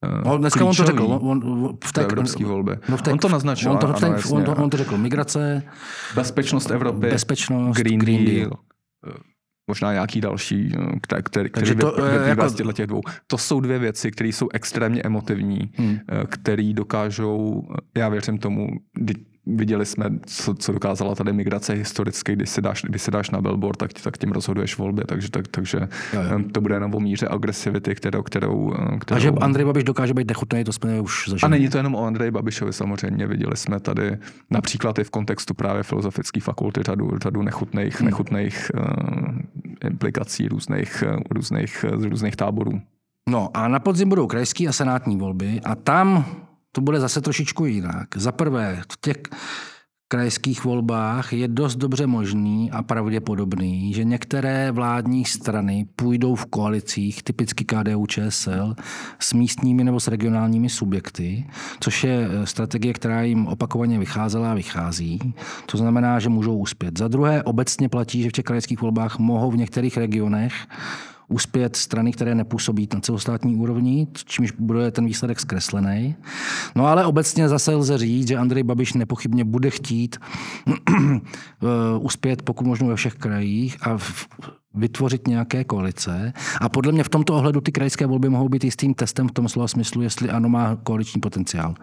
eh, 0.03 0.29
No, 0.29 0.37
dneska 0.37 0.65
on 0.65 0.75
to 0.75 0.85
řekl. 0.85 1.19
On, 1.21 1.77
v 1.85 1.93
té 1.93 2.01
evropské 2.01 2.45
volby. 2.45 2.77
No 2.89 2.97
v 2.97 3.01
té, 3.01 3.11
on 3.11 3.17
to 3.19 3.29
naznačil. 3.29 3.71
On 3.71 3.77
to, 3.77 3.87
ano, 3.87 4.15
on, 4.31 4.43
to, 4.43 4.55
on 4.55 4.69
to 4.69 4.77
řekl. 4.77 4.97
Migrace. 4.97 5.63
Bezpečnost 6.15 6.71
Evropy. 6.71 7.07
Bezpečnost. 7.07 7.77
Green, 7.77 7.99
Green 7.99 8.25
Deal. 8.25 8.49
Deal 8.49 8.57
možná 9.67 9.93
nějaký 9.93 10.21
další, 10.21 10.71
který, 11.01 11.23
který, 11.23 11.49
který 11.49 11.75
to, 11.75 11.91
vyplývá 11.91 12.25
jako... 12.25 12.49
z 12.49 12.73
těch 12.73 12.87
dvou. 12.87 13.01
To 13.27 13.37
jsou 13.37 13.59
dvě 13.59 13.79
věci, 13.79 14.11
které 14.11 14.29
jsou 14.29 14.49
extrémně 14.53 15.01
emotivní, 15.01 15.71
hmm. 15.75 15.99
které 16.27 16.73
dokážou, 16.73 17.63
já 17.97 18.09
věřím 18.09 18.37
tomu, 18.37 18.67
viděli 19.55 19.85
jsme, 19.85 20.05
co, 20.25 20.53
co 20.53 20.71
dokázala 20.71 21.15
tady 21.15 21.33
migrace 21.33 21.73
historicky, 21.73 22.35
když 22.35 22.49
se 22.49 22.61
dáš, 22.61 22.81
když 22.89 23.01
se 23.01 23.11
dáš 23.11 23.29
na 23.29 23.41
billboard, 23.41 23.77
tak, 23.77 23.93
tak 23.93 24.17
tím 24.17 24.31
rozhoduješ 24.31 24.77
volbě, 24.77 25.03
takže, 25.07 25.31
tak, 25.31 25.47
takže 25.47 25.77
jo, 26.13 26.21
jo. 26.21 26.39
to 26.51 26.61
bude 26.61 26.75
jenom 26.75 26.95
o 26.95 26.99
míře 26.99 27.27
agresivity, 27.27 27.95
kterou, 27.95 28.23
kterou, 28.23 28.73
kterou... 28.99 29.17
A 29.17 29.19
že 29.19 29.29
Andrej 29.29 29.65
Babiš 29.65 29.83
dokáže 29.83 30.13
být 30.13 30.27
nechutný, 30.27 30.63
to 30.63 30.73
jsme 30.73 31.01
už 31.01 31.29
zažili. 31.29 31.47
A 31.47 31.49
není 31.49 31.69
to 31.69 31.77
jenom 31.77 31.95
o 31.95 32.05
Andrej 32.05 32.31
Babišovi 32.31 32.73
samozřejmě, 32.73 33.27
viděli 33.27 33.57
jsme 33.57 33.79
tady 33.79 34.17
například 34.49 34.99
i 34.99 35.03
v 35.03 35.09
kontextu 35.09 35.53
právě 35.53 35.83
filozofické 35.83 36.39
fakulty 36.39 36.83
řadu, 36.83 37.11
řadu 37.23 37.41
nechutných, 37.41 37.99
hmm. 37.99 38.05
nechutných 38.05 38.71
uh, 38.75 38.81
implikací 39.85 40.47
různých, 40.47 41.03
různých, 41.31 41.85
z 41.97 42.03
různých 42.03 42.35
táborů. 42.35 42.81
No 43.29 43.49
a 43.53 43.67
na 43.67 43.79
podzim 43.79 44.09
budou 44.09 44.27
krajské 44.27 44.67
a 44.67 44.71
senátní 44.71 45.17
volby 45.17 45.61
a 45.63 45.75
tam 45.75 46.25
to 46.71 46.81
bude 46.81 46.99
zase 46.99 47.21
trošičku 47.21 47.65
jinak. 47.65 48.07
Za 48.17 48.31
prvé, 48.31 48.81
v 48.91 49.01
těch 49.01 49.17
krajských 50.11 50.63
volbách 50.63 51.33
je 51.33 51.47
dost 51.47 51.75
dobře 51.75 52.07
možný 52.07 52.71
a 52.71 52.83
pravděpodobný, 52.83 53.93
že 53.93 54.03
některé 54.03 54.71
vládní 54.71 55.25
strany 55.25 55.85
půjdou 55.95 56.35
v 56.35 56.45
koalicích, 56.45 57.23
typicky 57.23 57.65
KDU 57.65 58.05
ČSL, 58.05 58.75
s 59.19 59.33
místními 59.33 59.83
nebo 59.83 59.99
s 59.99 60.07
regionálními 60.07 60.69
subjekty, 60.69 61.47
což 61.79 62.03
je 62.03 62.27
eh, 62.29 62.45
strategie, 62.45 62.93
která 62.93 63.21
jim 63.21 63.47
opakovaně 63.47 63.99
vycházela 63.99 64.51
a 64.51 64.53
vychází. 64.53 65.19
To 65.65 65.77
znamená, 65.77 66.19
že 66.19 66.29
můžou 66.29 66.57
uspět. 66.57 66.97
Za 66.97 67.07
druhé, 67.07 67.43
obecně 67.43 67.89
platí, 67.89 68.23
že 68.23 68.29
v 68.29 68.31
těch 68.31 68.45
krajských 68.45 68.81
volbách 68.81 69.19
mohou 69.19 69.51
v 69.51 69.57
některých 69.57 69.97
regionech 69.97 70.53
uspět 71.31 71.75
strany, 71.75 72.11
které 72.11 72.35
nepůsobí 72.35 72.87
na 72.93 72.99
celostátní 72.99 73.55
úrovni, 73.55 74.07
čímž 74.25 74.51
bude 74.51 74.91
ten 74.91 75.05
výsledek 75.05 75.39
zkreslený. 75.39 76.15
No 76.75 76.87
ale 76.87 77.05
obecně 77.05 77.49
zase 77.49 77.75
lze 77.75 77.97
říct, 77.97 78.27
že 78.27 78.37
Andrej 78.37 78.63
Babiš 78.63 78.93
nepochybně 78.93 79.43
bude 79.43 79.69
chtít 79.69 80.17
eh, 80.97 81.19
uspět 81.99 82.41
pokud 82.41 82.67
možno 82.67 82.87
ve 82.87 82.95
všech 82.95 83.13
krajích 83.13 83.77
a 83.81 83.97
v 83.97 84.27
vytvořit 84.73 85.27
nějaké 85.27 85.63
koalice. 85.63 86.33
A 86.61 86.69
podle 86.69 86.91
mě 86.91 87.03
v 87.03 87.09
tomto 87.09 87.33
ohledu 87.35 87.61
ty 87.61 87.71
krajské 87.71 88.05
volby 88.05 88.29
mohou 88.29 88.49
být 88.49 88.63
jistým 88.63 88.93
testem 88.93 89.27
v 89.27 89.31
tom 89.31 89.49
slova 89.49 89.67
smyslu, 89.67 90.01
jestli 90.01 90.29
ano 90.29 90.49
má 90.49 90.77
koaliční 90.83 91.21
potenciál. 91.21 91.75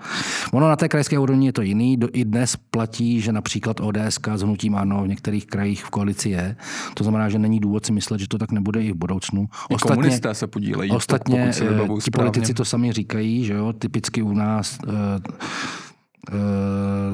Ono 0.52 0.68
na 0.68 0.76
té 0.76 0.88
krajské 0.88 1.18
úrovni 1.18 1.46
je 1.46 1.52
to 1.52 1.62
jiný. 1.62 1.96
Do, 1.96 2.08
I 2.12 2.24
dnes 2.24 2.56
platí, 2.56 3.20
že 3.20 3.32
například 3.32 3.80
ODS 3.80 4.18
s 4.34 4.42
hnutím 4.42 4.76
ano 4.76 5.02
v 5.02 5.08
některých 5.08 5.46
krajích 5.46 5.84
v 5.84 5.90
koalici 5.90 6.30
je. 6.30 6.56
To 6.94 7.04
znamená, 7.04 7.28
že 7.28 7.38
není 7.38 7.60
důvod 7.60 7.86
si 7.86 7.92
myslet, 7.92 8.20
že 8.20 8.28
to 8.28 8.38
tak 8.38 8.52
nebude 8.52 8.82
i 8.82 8.92
v 8.92 8.96
budoucnu. 8.96 9.48
Ostatně, 9.70 9.96
komunisté 9.96 10.34
se 10.34 10.46
podílejí. 10.46 10.90
Ostatně 10.90 11.50
eh, 11.62 12.00
ti 12.02 12.10
politici 12.10 12.54
to 12.54 12.64
sami 12.64 12.92
říkají, 12.92 13.44
že 13.44 13.52
jo, 13.52 13.72
typicky 13.72 14.22
u 14.22 14.32
nás 14.32 14.78
Eh, 14.88 15.20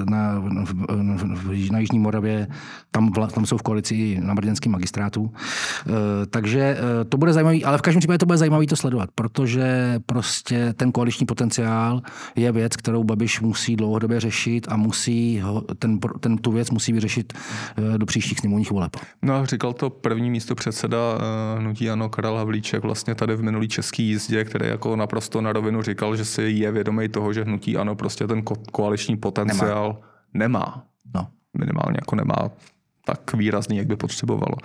na, 0.04 0.42
v, 0.64 1.70
na 1.70 1.78
Jižní 1.78 1.98
Moravě, 1.98 2.46
tam, 2.90 3.12
tam 3.12 3.46
jsou 3.46 3.56
v 3.56 3.62
koalici 3.62 4.18
na 4.20 4.34
brněnském 4.34 4.72
magistrátu. 4.72 5.32
Eh, 5.34 5.92
takže 6.26 6.60
eh, 6.60 7.04
to 7.04 7.16
bude 7.16 7.32
zajímavé, 7.32 7.58
ale 7.64 7.78
v 7.78 7.82
každém 7.82 7.98
případě 7.98 8.18
to 8.18 8.26
bude 8.26 8.38
zajímavé 8.38 8.66
to 8.66 8.76
sledovat, 8.76 9.10
protože 9.14 9.94
prostě 10.06 10.74
ten 10.76 10.92
koaliční 10.92 11.26
potenciál 11.26 12.02
je 12.36 12.52
věc, 12.52 12.76
kterou 12.76 13.04
Babiš 13.04 13.40
musí 13.40 13.76
dlouhodobě 13.76 14.20
řešit 14.20 14.66
a 14.70 14.76
musí 14.76 15.40
ho, 15.40 15.60
ten, 15.60 15.98
ten, 16.20 16.38
tu 16.38 16.52
věc 16.52 16.70
musí 16.70 16.92
vyřešit 16.92 17.32
do 17.96 18.06
příštích 18.06 18.38
sněmovních 18.38 18.70
voleb. 18.70 18.96
No, 19.22 19.46
říkal 19.46 19.72
to 19.72 19.90
první 19.90 20.30
místo 20.30 20.54
předseda 20.54 20.98
hnutí 21.58 21.90
Ano 21.90 22.08
Karel 22.08 22.36
Havlíček 22.36 22.82
vlastně 22.82 23.14
tady 23.14 23.36
v 23.36 23.42
minulý 23.42 23.68
český 23.68 24.08
jízdě, 24.08 24.44
který 24.44 24.68
jako 24.68 24.96
naprosto 24.96 25.40
na 25.40 25.52
rovinu 25.52 25.82
říkal, 25.82 26.16
že 26.16 26.24
si 26.24 26.42
je 26.42 26.72
vědomý 26.72 27.08
toho, 27.08 27.32
že 27.32 27.44
hnutí 27.44 27.76
Ano 27.76 27.94
prostě 27.94 28.26
ten 28.26 28.42
koaliční 28.72 28.93
koaliční 28.94 29.16
potenciál 29.16 29.98
nemá. 30.34 30.58
nemá. 30.58 30.84
No. 31.14 31.28
Minimálně 31.58 31.98
jako 32.00 32.16
nemá 32.16 32.50
tak 33.04 33.34
výrazný, 33.34 33.76
jak 33.76 33.86
by 33.86 33.96
potřebovalo. 33.96 34.56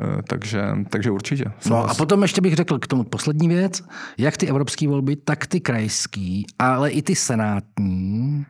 Eh, 0.00 0.22
takže, 0.28 0.62
takže 0.90 1.10
určitě. 1.10 1.44
No 1.70 1.90
a 1.90 1.94
potom 1.94 2.22
ještě 2.22 2.40
bych 2.40 2.54
řekl 2.54 2.78
k 2.78 2.86
tomu 2.86 3.04
poslední 3.04 3.48
věc. 3.48 3.82
Jak 4.18 4.36
ty 4.36 4.48
evropské 4.48 4.88
volby, 4.88 5.16
tak 5.16 5.46
ty 5.46 5.60
krajský, 5.60 6.46
ale 6.58 6.90
i 6.90 7.02
ty 7.02 7.14
senátní 7.14 8.46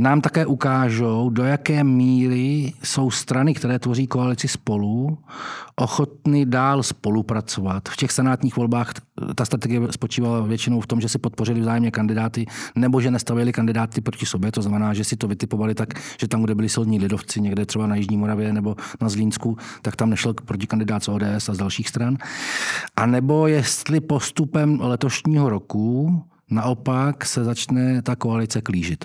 nám 0.00 0.20
také 0.20 0.46
ukážou, 0.46 1.30
do 1.30 1.44
jaké 1.44 1.84
míry 1.84 2.72
jsou 2.82 3.10
strany, 3.10 3.54
které 3.54 3.78
tvoří 3.78 4.06
koalici 4.06 4.48
spolu, 4.48 5.18
ochotny 5.76 6.46
dál 6.46 6.82
spolupracovat. 6.82 7.88
V 7.88 7.96
těch 7.96 8.12
senátních 8.12 8.56
volbách 8.56 8.92
ta 9.34 9.44
strategie 9.44 9.80
spočívala 9.90 10.40
většinou 10.40 10.80
v 10.80 10.86
tom, 10.86 11.00
že 11.00 11.08
si 11.08 11.18
podpořili 11.18 11.60
vzájemně 11.60 11.90
kandidáty 11.90 12.46
nebo 12.74 13.00
že 13.00 13.10
nestavili 13.10 13.52
kandidáty 13.52 14.00
proti 14.00 14.26
sobě. 14.26 14.52
To 14.52 14.62
znamená, 14.62 14.94
že 14.94 15.04
si 15.04 15.16
to 15.16 15.28
vytipovali 15.28 15.74
tak, 15.74 15.88
že 16.20 16.28
tam, 16.28 16.42
kde 16.42 16.54
byli 16.54 16.68
silní 16.68 16.98
lidovci, 16.98 17.40
někde 17.40 17.66
třeba 17.66 17.86
na 17.86 17.96
Jižní 17.96 18.16
Moravě 18.16 18.52
nebo 18.52 18.76
na 19.00 19.08
Zlínsku, 19.08 19.56
tak 19.82 19.96
tam 19.96 20.10
nešel 20.10 20.34
proti 20.34 20.66
kandidát 20.66 21.04
z 21.04 21.08
ODS 21.08 21.48
a 21.48 21.54
z 21.54 21.58
dalších 21.58 21.88
stran. 21.88 22.16
A 22.96 23.06
nebo 23.06 23.46
jestli 23.46 24.00
postupem 24.00 24.80
letošního 24.80 25.50
roku 25.50 26.22
naopak 26.50 27.24
se 27.24 27.44
začne 27.44 28.02
ta 28.02 28.16
koalice 28.16 28.60
klížit. 28.60 29.04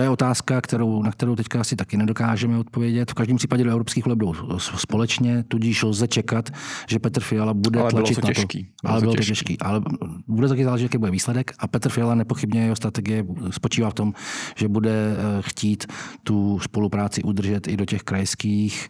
To 0.00 0.04
je 0.04 0.10
otázka, 0.10 0.60
kterou, 0.60 1.02
na 1.02 1.12
kterou 1.12 1.36
teďka 1.36 1.60
asi 1.60 1.76
taky 1.76 1.96
nedokážeme 1.96 2.58
odpovědět. 2.58 3.10
V 3.10 3.14
každém 3.14 3.36
případě 3.36 3.64
do 3.64 3.70
evropských 3.70 4.04
voleb 4.04 4.18
jdou 4.18 4.34
společně, 4.58 5.44
tudíž 5.48 5.82
lze 5.82 6.08
čekat, 6.08 6.50
že 6.88 6.98
Petr 6.98 7.20
Fiala 7.20 7.54
bude 7.54 7.80
ale 7.80 7.90
tlačit 7.90 8.14
bylo 8.14 8.20
to 8.20 8.26
na 8.26 8.34
to. 8.34 8.34
těžký. 8.34 8.68
Bylo 8.82 8.92
ale 8.92 9.00
bylo 9.00 9.14
to 9.14 9.22
těžký. 9.22 9.58
Ale 9.58 9.82
bude 10.26 10.48
taky 10.48 10.64
záležet, 10.64 10.84
jaký 10.84 10.98
bude 10.98 11.10
výsledek. 11.10 11.52
A 11.58 11.68
Petr 11.68 11.88
Fiala 11.88 12.14
nepochybně 12.14 12.62
jeho 12.62 12.76
strategie 12.76 13.24
spočívá 13.50 13.90
v 13.90 13.94
tom, 13.94 14.14
že 14.56 14.68
bude 14.68 14.90
eh, 14.90 15.16
chtít 15.40 15.86
tu 16.22 16.58
spolupráci 16.58 17.22
udržet 17.22 17.68
i 17.68 17.76
do 17.76 17.84
těch 17.84 18.02
krajských 18.02 18.88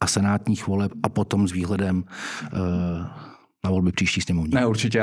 a 0.00 0.06
senátních 0.06 0.66
voleb 0.66 0.92
a 1.02 1.08
potom 1.08 1.48
s 1.48 1.52
výhledem 1.52 2.04
uh, 2.52 3.31
na 3.64 3.70
volby 3.70 3.92
příští 3.92 4.20
sněmovní. 4.20 4.54
Ne, 4.54 4.66
určitě. 4.66 5.02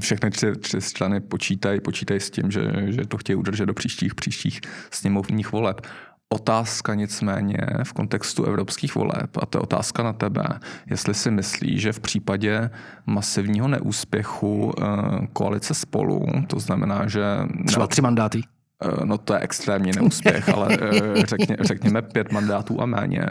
Všechny 0.00 0.30
tři, 0.30 0.52
tři 0.56 0.80
strany 0.80 1.20
počítají, 1.20 1.80
počítají 1.80 2.20
s 2.20 2.30
tím, 2.30 2.50
že, 2.50 2.72
že 2.86 3.06
to 3.06 3.16
chtějí 3.16 3.36
udržet 3.36 3.66
do 3.66 3.74
příštích, 3.74 4.14
příštích 4.14 4.60
sněmovních 4.90 5.52
voleb. 5.52 5.80
Otázka 6.28 6.94
nicméně 6.94 7.58
v 7.82 7.92
kontextu 7.92 8.44
evropských 8.44 8.94
voleb, 8.94 9.36
a 9.42 9.46
to 9.46 9.58
je 9.58 9.62
otázka 9.62 10.02
na 10.02 10.12
tebe, 10.12 10.44
jestli 10.90 11.14
si 11.14 11.30
myslíš, 11.30 11.82
že 11.82 11.92
v 11.92 12.00
případě 12.00 12.70
masivního 13.06 13.68
neúspěchu 13.68 14.72
eh, 14.78 14.86
koalice 15.32 15.74
spolu, 15.74 16.26
to 16.46 16.60
znamená, 16.60 17.08
že... 17.08 17.24
Třeba 17.66 17.86
tři 17.86 18.02
mandáty? 18.02 18.42
Eh, 18.82 19.06
no 19.06 19.18
to 19.18 19.34
je 19.34 19.40
extrémní 19.40 19.90
neúspěch, 19.96 20.48
ale 20.48 20.68
eh, 20.80 21.26
řekně, 21.26 21.56
řekněme 21.60 22.02
pět 22.02 22.32
mandátů 22.32 22.80
a 22.80 22.86
méně. 22.86 23.26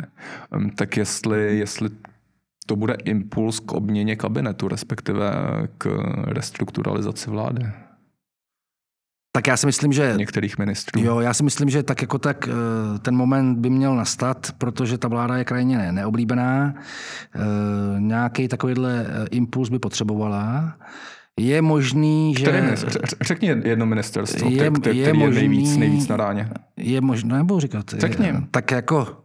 Tak 0.76 0.98
jestli, 0.98 1.58
jestli 1.58 1.90
to 2.66 2.76
bude 2.76 2.94
impuls 2.94 3.60
k 3.60 3.72
obměně 3.72 4.16
kabinetu, 4.16 4.68
respektive 4.68 5.32
k 5.78 5.88
restrukturalizaci 6.28 7.30
vlády. 7.30 7.66
Tak 9.36 9.48
já 9.48 9.58
si 9.58 9.66
myslím, 9.66 9.94
že... 9.94 10.14
Některých 10.18 10.58
ministrů. 10.58 11.02
Jo, 11.02 11.20
já 11.20 11.34
si 11.34 11.44
myslím, 11.44 11.70
že 11.70 11.84
tak 11.84 12.02
jako 12.02 12.20
tak 12.20 12.48
eh, 12.48 13.00
ten 13.00 13.16
moment 13.16 13.60
by 13.60 13.70
měl 13.70 13.96
nastat, 13.96 14.52
protože 14.58 14.98
ta 14.98 15.08
vláda 15.08 15.38
je 15.38 15.44
krajně 15.44 15.78
ne, 15.78 15.92
neoblíbená. 15.92 16.74
Eh, 16.76 17.40
nějaký 18.00 18.48
takovýhle 18.48 19.06
eh, 19.08 19.28
impuls 19.32 19.70
by 19.70 19.80
potřebovala. 19.80 20.76
Je 21.40 21.62
možný, 21.62 22.36
že... 22.40 22.46
Který 22.46 22.68
Řekni 23.22 23.48
jedno 23.64 23.86
ministerstvo, 23.86 24.50
je, 24.50 24.72
který 24.72 24.98
je, 24.98 25.14
možný, 25.14 25.42
je 25.42 25.50
nejvíc, 25.50 25.78
nejvíc 25.78 26.08
na 26.08 26.18
ráně. 26.18 26.50
Je 26.78 27.02
možné, 27.02 27.38
nebo 27.38 27.60
říkat. 27.60 27.86
Řekni. 27.98 28.34
Tak 28.52 28.72
jako 28.72 29.23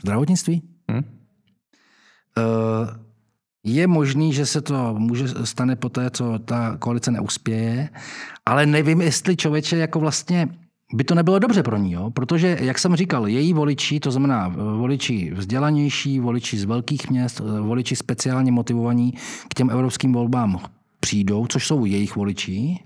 Zdravotnictví? 0.00 0.62
Hmm? 0.90 1.04
Je 3.64 3.86
možný, 3.86 4.32
že 4.32 4.46
se 4.46 4.60
to 4.60 4.94
může 4.98 5.28
stane 5.28 5.76
po 5.76 5.88
té, 5.88 6.10
co 6.10 6.38
ta 6.38 6.76
koalice 6.78 7.10
neuspěje, 7.10 7.88
ale 8.46 8.66
nevím, 8.66 9.00
jestli 9.00 9.36
člověče 9.36 9.76
jako 9.76 10.00
vlastně 10.00 10.48
by 10.94 11.04
to 11.04 11.14
nebylo 11.14 11.38
dobře 11.38 11.62
pro 11.62 11.76
ní, 11.76 11.92
jo? 11.92 12.10
protože, 12.10 12.58
jak 12.60 12.78
jsem 12.78 12.96
říkal, 12.96 13.28
její 13.28 13.52
voliči, 13.52 14.00
to 14.00 14.10
znamená 14.10 14.48
voliči 14.48 15.32
vzdělanější, 15.34 16.20
voliči 16.20 16.58
z 16.58 16.64
velkých 16.64 17.10
měst, 17.10 17.40
voliči 17.60 17.96
speciálně 17.96 18.52
motivovaní 18.52 19.14
k 19.48 19.54
těm 19.54 19.70
evropským 19.70 20.12
volbám 20.12 20.60
přijdou, 21.00 21.46
což 21.46 21.66
jsou 21.66 21.84
jejich 21.84 22.16
voliči, 22.16 22.78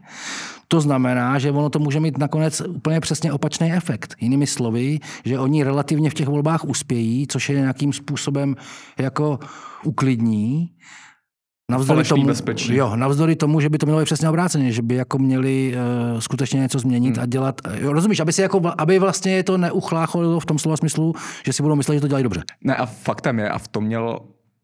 to 0.73 0.81
znamená, 0.81 1.39
že 1.39 1.51
ono 1.51 1.71
to 1.71 1.79
může 1.79 2.01
mít 2.01 2.19
nakonec 2.19 2.61
úplně 2.61 3.01
přesně 3.01 3.33
opačný 3.33 3.73
efekt. 3.73 4.15
Jinými 4.21 4.47
slovy, 4.47 4.99
že 5.25 5.39
oni 5.39 5.65
relativně 5.65 6.11
v 6.11 6.15
těch 6.15 6.29
volbách 6.29 6.65
uspějí, 6.65 7.27
což 7.27 7.49
je 7.49 7.61
nějakým 7.61 7.93
způsobem 7.93 8.57
jako 8.99 9.39
uklidní, 9.85 10.71
Navzdory 11.71 12.05
tomu, 12.05 12.27
bezpečí. 12.27 12.75
jo, 12.75 12.97
navzdory 12.97 13.37
tomu, 13.37 13.61
že 13.61 13.69
by 13.69 13.79
to 13.79 13.87
mělo 13.87 14.01
být 14.01 14.05
přesně 14.05 14.29
obráceně, 14.29 14.73
že 14.73 14.83
by 14.83 14.95
jako 14.95 15.19
měli 15.19 15.75
uh, 16.13 16.21
skutečně 16.21 16.61
něco 16.61 16.79
změnit 16.79 17.17
hmm. 17.17 17.23
a 17.23 17.27
dělat. 17.27 17.61
Jo, 17.75 17.93
rozumíš, 17.93 18.21
aby, 18.21 18.33
si 18.33 18.43
jako, 18.43 18.61
aby 18.79 18.99
vlastně 18.99 19.43
to 19.43 19.59
neuchlácholilo 19.59 20.41
v 20.41 20.47
tom 20.47 20.59
slova 20.59 20.77
smyslu, 20.77 21.15
že 21.47 21.53
si 21.53 21.63
budou 21.63 21.77
myslet, 21.77 21.95
že 21.95 22.01
to 22.01 22.09
dělají 22.09 22.23
dobře. 22.23 22.43
Ne, 22.65 22.77
a 22.77 22.87
faktem 22.87 23.39
je, 23.39 23.51
a 23.51 23.59
v 23.59 23.69
tom 23.69 23.85
měl 23.85 24.19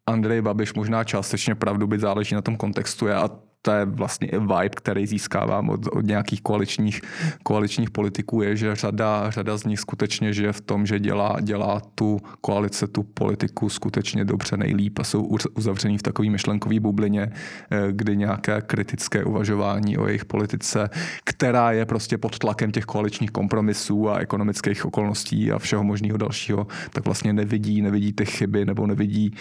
Andrej 0.07 0.43
Babiš 0.43 0.75
možná 0.75 1.05
částečně 1.05 1.55
pravdu, 1.55 1.87
byť 1.87 2.01
záleží 2.01 2.35
na 2.35 2.43
tom 2.43 2.57
kontextu. 2.57 3.07
Já 3.07 3.29
to 3.67 3.73
je 3.73 3.85
vlastně 3.85 4.29
vibe, 4.33 4.69
který 4.69 5.07
získávám 5.07 5.71
od, 5.71 5.87
od 5.87 6.07
nějakých 6.07 6.43
koaličních, 6.43 7.01
koaličních 7.43 7.91
politiků, 7.91 8.43
je, 8.43 8.57
že 8.57 8.75
řada, 8.75 9.31
řada 9.31 9.57
z 9.57 9.65
nich 9.65 9.81
skutečně 9.81 10.33
žije 10.33 10.53
v 10.53 10.61
tom, 10.61 10.87
že 10.87 10.99
dělá, 10.99 11.37
dělá 11.41 11.81
tu 11.95 12.21
koalice, 12.41 12.87
tu 12.87 13.03
politiku 13.03 13.69
skutečně 13.69 14.25
dobře 14.25 14.57
nejlíp 14.57 14.99
a 14.99 15.05
jsou 15.05 15.29
uzavření 15.55 15.99
v 15.99 16.03
takové 16.03 16.31
myšlenkové 16.31 16.81
bublině, 16.81 17.33
eh, 17.71 17.87
kdy 17.91 18.17
nějaké 18.17 18.63
kritické 18.63 19.25
uvažování 19.25 19.99
o 19.99 20.07
jejich 20.07 20.25
politice, 20.25 20.91
která 21.25 21.73
je 21.73 21.85
prostě 21.85 22.19
pod 22.19 22.39
tlakem 22.39 22.73
těch 22.73 22.85
koaličních 22.85 23.31
kompromisů 23.31 24.11
a 24.11 24.19
ekonomických 24.19 24.87
okolností 24.87 25.53
a 25.53 25.59
všeho 25.59 25.85
možného 25.85 26.19
dalšího, 26.19 26.67
tak 26.93 27.05
vlastně 27.05 27.33
nevidí, 27.33 27.83
nevidí 27.83 28.13
ty 28.13 28.27
chyby 28.27 28.65
nebo 28.65 28.87
nevidí 28.87 29.35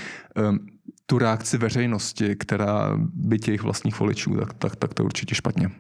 um, 0.50 0.75
tu 1.06 1.18
reakci 1.18 1.58
veřejnosti, 1.58 2.36
která 2.36 2.98
by 3.14 3.40
těch 3.40 3.62
vlastních 3.62 4.00
voličů, 4.00 4.36
tak, 4.36 4.54
tak, 4.54 4.76
tak 4.76 4.94
to 4.94 5.04
určitě 5.04 5.36
špatně. 5.36 5.72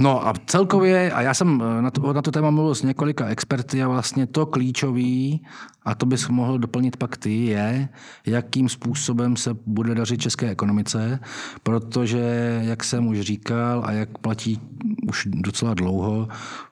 No 0.00 0.28
a 0.28 0.34
celkově, 0.46 1.12
a 1.12 1.22
já 1.22 1.34
jsem 1.34 1.62
eh, 1.78 1.82
na 1.82 1.90
to, 1.90 2.12
na 2.12 2.22
to 2.22 2.30
téma 2.30 2.50
mluvil 2.50 2.74
s 2.74 2.82
několika 2.82 3.26
experty 3.26 3.82
a 3.82 3.88
vlastně 3.88 4.26
to 4.26 4.46
klíčový, 4.46 5.42
a 5.82 5.94
to 5.94 6.06
bys 6.06 6.28
mohl 6.28 6.58
doplnit 6.58 6.96
pak 6.96 7.16
ty, 7.16 7.44
je, 7.44 7.88
jakým 8.26 8.68
způsobem 8.68 9.36
se 9.36 9.56
bude 9.66 9.94
dařit 9.94 10.20
české 10.20 10.50
ekonomice, 10.50 11.20
protože, 11.62 12.60
jak 12.64 12.84
jsem 12.84 13.06
už 13.06 13.20
říkal 13.20 13.82
a 13.86 13.92
jak 13.92 14.18
platí 14.18 14.60
už 15.08 15.28
docela 15.30 15.74
dlouho, 15.74 16.28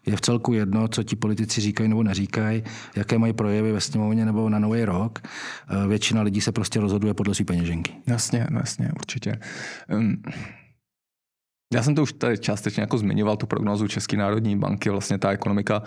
je 0.07 0.17
v 0.17 0.21
celku 0.21 0.53
jedno, 0.53 0.89
co 0.89 1.03
ti 1.03 1.17
politici 1.17 1.61
říkají 1.61 1.89
nebo 1.89 2.03
neříkají, 2.03 2.63
jaké 2.97 3.19
mají 3.19 3.33
projevy 3.33 3.73
ve 3.73 3.81
sněmovně 3.81 4.25
nebo 4.25 4.49
na 4.49 4.59
nový 4.59 4.85
rok. 4.85 5.19
Eh, 5.23 5.89
většina 5.89 6.23
lidí 6.23 6.41
se 6.41 6.53
prostě 6.53 6.81
rozhoduje 6.81 7.15
podle 7.15 7.35
své 7.35 7.45
peněženky. 7.45 7.93
Jasně, 8.07 8.47
jasně, 8.51 8.91
určitě. 8.97 9.39
Um... 9.97 10.23
Já 11.75 11.83
jsem 11.83 11.95
to 11.95 12.03
už 12.03 12.13
tady 12.13 12.39
částečně 12.39 12.81
jako 12.81 12.99
zmiňoval, 12.99 13.37
tu 13.37 13.47
prognozu 13.47 13.89
České 13.89 14.17
národní 14.17 14.59
banky, 14.59 14.91
vlastně 14.91 15.19
ta 15.19 15.31
ekonomika 15.31 15.83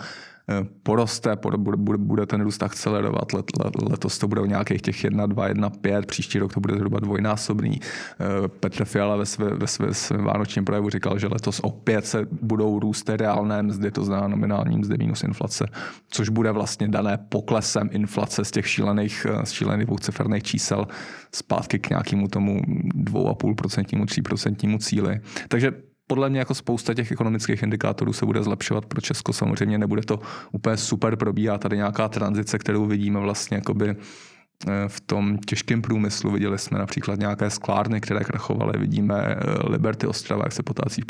poroste, 0.82 1.36
bude, 1.76 2.26
ten 2.26 2.40
růst 2.40 2.62
akcelerovat. 2.62 3.32
Let, 3.32 3.46
let, 3.64 3.74
letos 3.90 4.18
to 4.18 4.28
bude 4.28 4.40
o 4.40 4.46
nějakých 4.46 4.82
těch 4.82 5.04
1, 5.04 5.26
2, 5.26 5.48
1, 5.48 5.70
5, 5.70 6.06
příští 6.06 6.38
rok 6.38 6.54
to 6.54 6.60
bude 6.60 6.74
zhruba 6.74 7.00
dvojnásobný. 7.00 7.80
Eh, 7.80 8.48
Petr 8.48 8.84
Fiala 8.84 9.16
ve, 9.16 9.26
své, 9.26 9.50
ve 9.50 9.66
své, 9.66 9.94
svém 9.94 10.24
vánočním 10.24 10.64
projevu 10.64 10.90
říkal, 10.90 11.18
že 11.18 11.26
letos 11.26 11.60
opět 11.62 12.06
se 12.06 12.26
budou 12.42 12.78
růst 12.78 13.08
reálné 13.08 13.62
mzdy, 13.62 13.90
to 13.90 14.04
znamená 14.04 14.28
nominální 14.28 14.78
mzdy 14.78 14.98
minus 14.98 15.22
inflace, 15.22 15.66
což 16.10 16.28
bude 16.28 16.52
vlastně 16.52 16.88
dané 16.88 17.18
poklesem 17.28 17.88
inflace 17.92 18.44
z 18.44 18.50
těch 18.50 18.68
šílených, 18.68 19.26
eh, 19.30 19.46
z 19.46 19.50
šílených 19.50 19.86
dvouciferných 19.86 20.42
čísel 20.42 20.88
zpátky 21.34 21.78
k 21.78 21.90
nějakému 21.90 22.28
tomu 22.28 22.60
2,5%, 22.94 24.06
3% 24.06 24.78
cíli. 24.78 25.20
Takže 25.48 25.87
podle 26.08 26.30
mě 26.30 26.38
jako 26.38 26.54
spousta 26.54 26.94
těch 26.94 27.12
ekonomických 27.12 27.62
indikátorů 27.62 28.12
se 28.12 28.26
bude 28.26 28.42
zlepšovat 28.42 28.86
pro 28.86 29.00
Česko. 29.00 29.32
Samozřejmě 29.32 29.78
nebude 29.78 30.02
to 30.02 30.20
úplně 30.52 30.76
super, 30.76 31.16
probíhá 31.16 31.58
tady 31.58 31.76
nějaká 31.76 32.08
tranzice, 32.08 32.58
kterou 32.58 32.86
vidíme 32.86 33.20
vlastně 33.20 33.56
jakoby 33.56 33.88
eh, 33.90 34.88
v 34.88 35.00
tom 35.00 35.38
těžkém 35.38 35.82
průmyslu. 35.82 36.30
Viděli 36.30 36.58
jsme 36.58 36.78
například 36.78 37.18
nějaké 37.18 37.50
sklárny, 37.50 38.00
které 38.00 38.20
krachovaly. 38.20 38.78
Vidíme 38.78 39.14
eh, 39.20 39.36
Liberty 39.70 40.06
Ostrava, 40.06 40.42
jak 40.44 40.52
se 40.52 40.62
potácí 40.62 41.02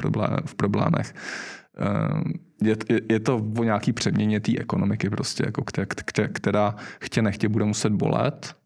v 0.46 0.54
problémech. 0.54 1.14
Eh, 1.78 2.68
je, 2.68 2.76
je 3.08 3.20
to 3.20 3.36
o 3.58 3.64
nějaký 3.64 3.92
přeměně 3.92 4.40
té 4.40 4.52
ekonomiky, 4.58 5.10
prostě, 5.10 5.42
jako 5.46 5.64
která, 5.64 6.28
která 6.32 6.74
chtě 7.00 7.22
nechtě 7.22 7.48
bude 7.48 7.64
muset 7.64 7.92
bolet 7.92 8.57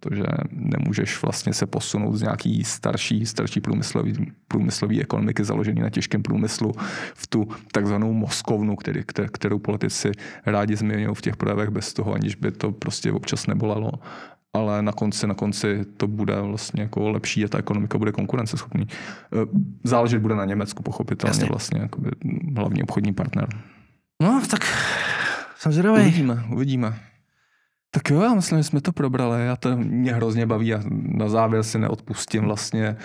protože 0.00 0.24
nemůžeš 0.50 1.22
vlastně 1.22 1.52
se 1.52 1.66
posunout 1.66 2.16
z 2.16 2.22
nějaký 2.22 2.64
starší, 2.64 3.26
starší 3.26 3.60
průmyslový, 3.60 4.32
průmyslový 4.48 5.00
ekonomiky 5.00 5.44
založený 5.44 5.80
na 5.80 5.90
těžkém 5.90 6.22
průmyslu 6.22 6.72
v 7.14 7.26
tu 7.26 7.48
takzvanou 7.72 8.12
moskovnu, 8.12 8.76
který, 8.76 9.00
kterou 9.32 9.58
politici 9.58 10.12
rádi 10.46 10.76
změňují 10.76 11.14
v 11.14 11.20
těch 11.20 11.36
projevech 11.36 11.68
bez 11.70 11.92
toho, 11.92 12.14
aniž 12.14 12.34
by 12.34 12.52
to 12.52 12.72
prostě 12.72 13.12
občas 13.12 13.46
nebolelo 13.46 13.92
ale 14.56 14.82
na 14.82 14.92
konci, 14.92 15.26
na 15.26 15.34
konci 15.34 15.84
to 15.96 16.06
bude 16.08 16.40
vlastně 16.40 16.82
jako 16.82 17.10
lepší 17.10 17.44
a 17.44 17.48
ta 17.48 17.58
ekonomika 17.58 17.98
bude 17.98 18.12
konkurenceschopný. 18.12 18.86
Eh, 18.88 19.46
záležet 19.84 20.18
bude 20.18 20.34
na 20.34 20.44
Německu, 20.44 20.82
pochopitelně 20.82 21.30
Jasně. 21.30 21.46
vlastně 21.46 21.88
hlavní 22.56 22.82
obchodní 22.82 23.12
partner. 23.12 23.48
No, 24.22 24.42
tak 24.50 24.64
jsem 25.56 25.72
zvědavý. 25.72 26.00
Uvidíme, 26.00 26.44
uvidíme. 26.52 26.98
Tak 27.96 28.10
jo, 28.10 28.20
já 28.20 28.34
myslím, 28.34 28.58
že 28.58 28.64
jsme 28.64 28.80
to 28.80 28.92
probrali 28.92 29.48
a 29.48 29.56
to 29.56 29.76
mě 29.76 30.14
hrozně 30.14 30.46
baví 30.46 30.74
a 30.74 30.80
na 30.90 31.28
závěr 31.28 31.62
si 31.62 31.78
neodpustím 31.78 32.44
vlastně, 32.44 32.84
e, 32.84 32.96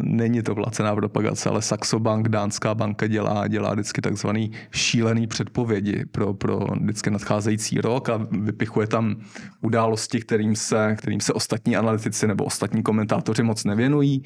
není 0.00 0.42
to 0.42 0.54
placená 0.54 0.94
propagace, 0.94 1.48
ale 1.48 1.62
Saxo 1.62 1.98
Bank, 1.98 2.28
dánská 2.28 2.74
banka 2.74 3.06
dělá, 3.06 3.48
dělá 3.48 3.72
vždycky 3.72 4.00
takzvaný 4.00 4.50
šílený 4.70 5.26
předpovědi 5.26 6.04
pro, 6.12 6.34
pro 6.34 6.58
vždycky 6.80 7.10
nadcházející 7.10 7.80
rok 7.80 8.08
a 8.08 8.26
vypichuje 8.30 8.86
tam 8.86 9.16
události, 9.60 10.20
kterým 10.20 10.56
se, 10.56 10.94
kterým 10.98 11.20
se 11.20 11.32
ostatní 11.32 11.76
analytici 11.76 12.26
nebo 12.26 12.44
ostatní 12.44 12.82
komentátoři 12.82 13.42
moc 13.42 13.64
nevěnují 13.64 14.22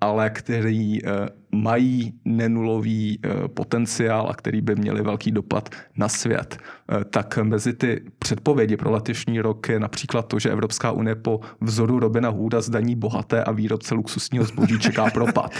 ale 0.00 0.30
který 0.30 1.06
eh, 1.06 1.10
mají 1.52 2.12
nenulový 2.24 3.18
eh, 3.24 3.48
potenciál 3.48 4.26
a 4.30 4.34
který 4.34 4.60
by 4.60 4.74
měli 4.74 5.02
velký 5.02 5.30
dopad 5.30 5.68
na 5.96 6.08
svět. 6.08 6.58
Eh, 6.92 7.04
tak 7.04 7.38
mezi 7.38 7.72
ty 7.72 8.04
předpovědi 8.18 8.76
pro 8.76 8.90
letošní 8.90 9.40
rok 9.40 9.68
je 9.68 9.80
například 9.80 10.22
to, 10.22 10.38
že 10.38 10.50
Evropská 10.50 10.90
unie 10.90 11.14
po 11.14 11.40
vzoru 11.60 12.00
Robina 12.00 12.28
Hooda 12.28 12.60
zdaní 12.60 12.96
bohaté 12.96 13.44
a 13.44 13.52
výrobce 13.52 13.94
luxusního 13.94 14.44
zboží 14.44 14.78
čeká 14.78 15.10
propad. 15.14 15.52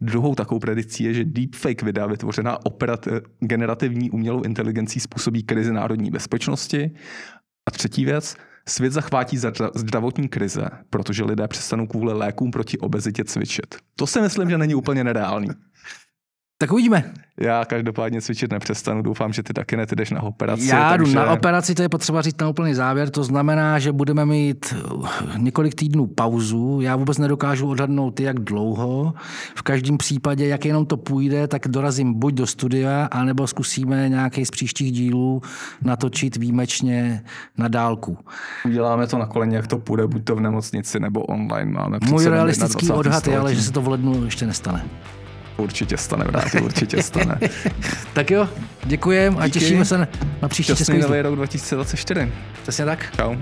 Druhou 0.00 0.34
takovou 0.34 0.58
predikcí 0.58 1.04
je, 1.04 1.14
že 1.14 1.24
deepfake 1.24 1.82
videa 1.82 2.06
vytvořená 2.06 2.58
operat- 2.58 3.20
generativní 3.40 4.10
umělou 4.10 4.42
inteligencí 4.42 5.00
způsobí 5.00 5.42
krizi 5.42 5.72
národní 5.72 6.10
bezpečnosti. 6.10 6.90
A 7.68 7.70
třetí 7.70 8.04
věc, 8.04 8.36
Svět 8.68 8.92
zachvátí 8.92 9.38
zdravotní 9.74 10.28
krize, 10.28 10.68
protože 10.90 11.24
lidé 11.24 11.48
přestanou 11.48 11.86
kvůli 11.86 12.12
lékům 12.12 12.50
proti 12.50 12.78
obezitě 12.78 13.24
cvičit. 13.24 13.74
To 13.96 14.06
si 14.06 14.20
myslím, 14.20 14.50
že 14.50 14.58
není 14.58 14.74
úplně 14.74 15.04
nereálný. 15.04 15.48
Tak 16.64 16.72
uvidíme. 16.72 17.04
Já 17.40 17.64
každopádně 17.64 18.20
cvičit 18.20 18.52
nepřestanu, 18.52 19.02
doufám, 19.02 19.32
že 19.32 19.42
ty 19.42 19.52
taky 19.52 19.76
ne, 19.76 19.86
ty 19.86 19.96
jdeš 19.96 20.10
na 20.10 20.22
operaci. 20.22 20.66
Já 20.66 20.96
jdu 20.96 21.04
takže... 21.04 21.16
na 21.16 21.32
operaci, 21.32 21.74
to 21.74 21.82
je 21.82 21.88
potřeba 21.88 22.22
říct 22.22 22.40
na 22.40 22.48
úplný 22.48 22.74
závěr, 22.74 23.10
to 23.10 23.24
znamená, 23.24 23.78
že 23.78 23.92
budeme 23.92 24.26
mít 24.26 24.74
uh, 24.94 25.08
několik 25.36 25.74
týdnů 25.74 26.06
pauzu. 26.06 26.80
Já 26.82 26.96
vůbec 26.96 27.18
nedokážu 27.18 27.68
odhadnout, 27.68 28.20
jak 28.20 28.40
dlouho. 28.40 29.14
V 29.54 29.62
každém 29.62 29.98
případě, 29.98 30.46
jak 30.46 30.64
jenom 30.64 30.86
to 30.86 30.96
půjde, 30.96 31.48
tak 31.48 31.68
dorazím 31.68 32.14
buď 32.14 32.34
do 32.34 32.46
studia, 32.46 33.08
anebo 33.10 33.46
zkusíme 33.46 34.08
nějaký 34.08 34.46
z 34.46 34.50
příštích 34.50 34.92
dílů 34.92 35.42
natočit 35.82 36.36
výjimečně 36.36 37.24
na 37.58 37.68
dálku. 37.68 38.18
Uděláme 38.64 39.06
to 39.06 39.18
na 39.18 39.26
koleně, 39.26 39.56
jak 39.56 39.66
to 39.66 39.78
půjde, 39.78 40.06
buď 40.06 40.24
to 40.24 40.36
v 40.36 40.40
nemocnici 40.40 41.00
nebo 41.00 41.22
online. 41.22 41.72
Máme 41.72 41.98
Můj 42.10 42.24
realistický 42.24 42.90
odhad 42.90 43.26
je 43.26 43.38
ale, 43.38 43.54
že 43.54 43.62
se 43.62 43.72
to 43.72 43.80
v 43.80 43.88
lednu 43.88 44.24
ještě 44.24 44.46
nestane. 44.46 44.84
Určitě 45.56 45.96
stane, 45.96 46.24
bráti, 46.24 46.60
určitě 46.60 47.02
stane. 47.02 47.38
tak 48.12 48.30
jo, 48.30 48.48
děkujem 48.84 49.36
a 49.38 49.48
těšíme 49.48 49.84
se 49.84 50.08
na 50.42 50.48
příští 50.48 50.76
Český 50.76 50.98
nový 50.98 51.20
rok 51.20 51.36
2024. 51.36 52.32
Přesně 52.62 52.84
tak. 52.84 53.12
Čau. 53.16 53.36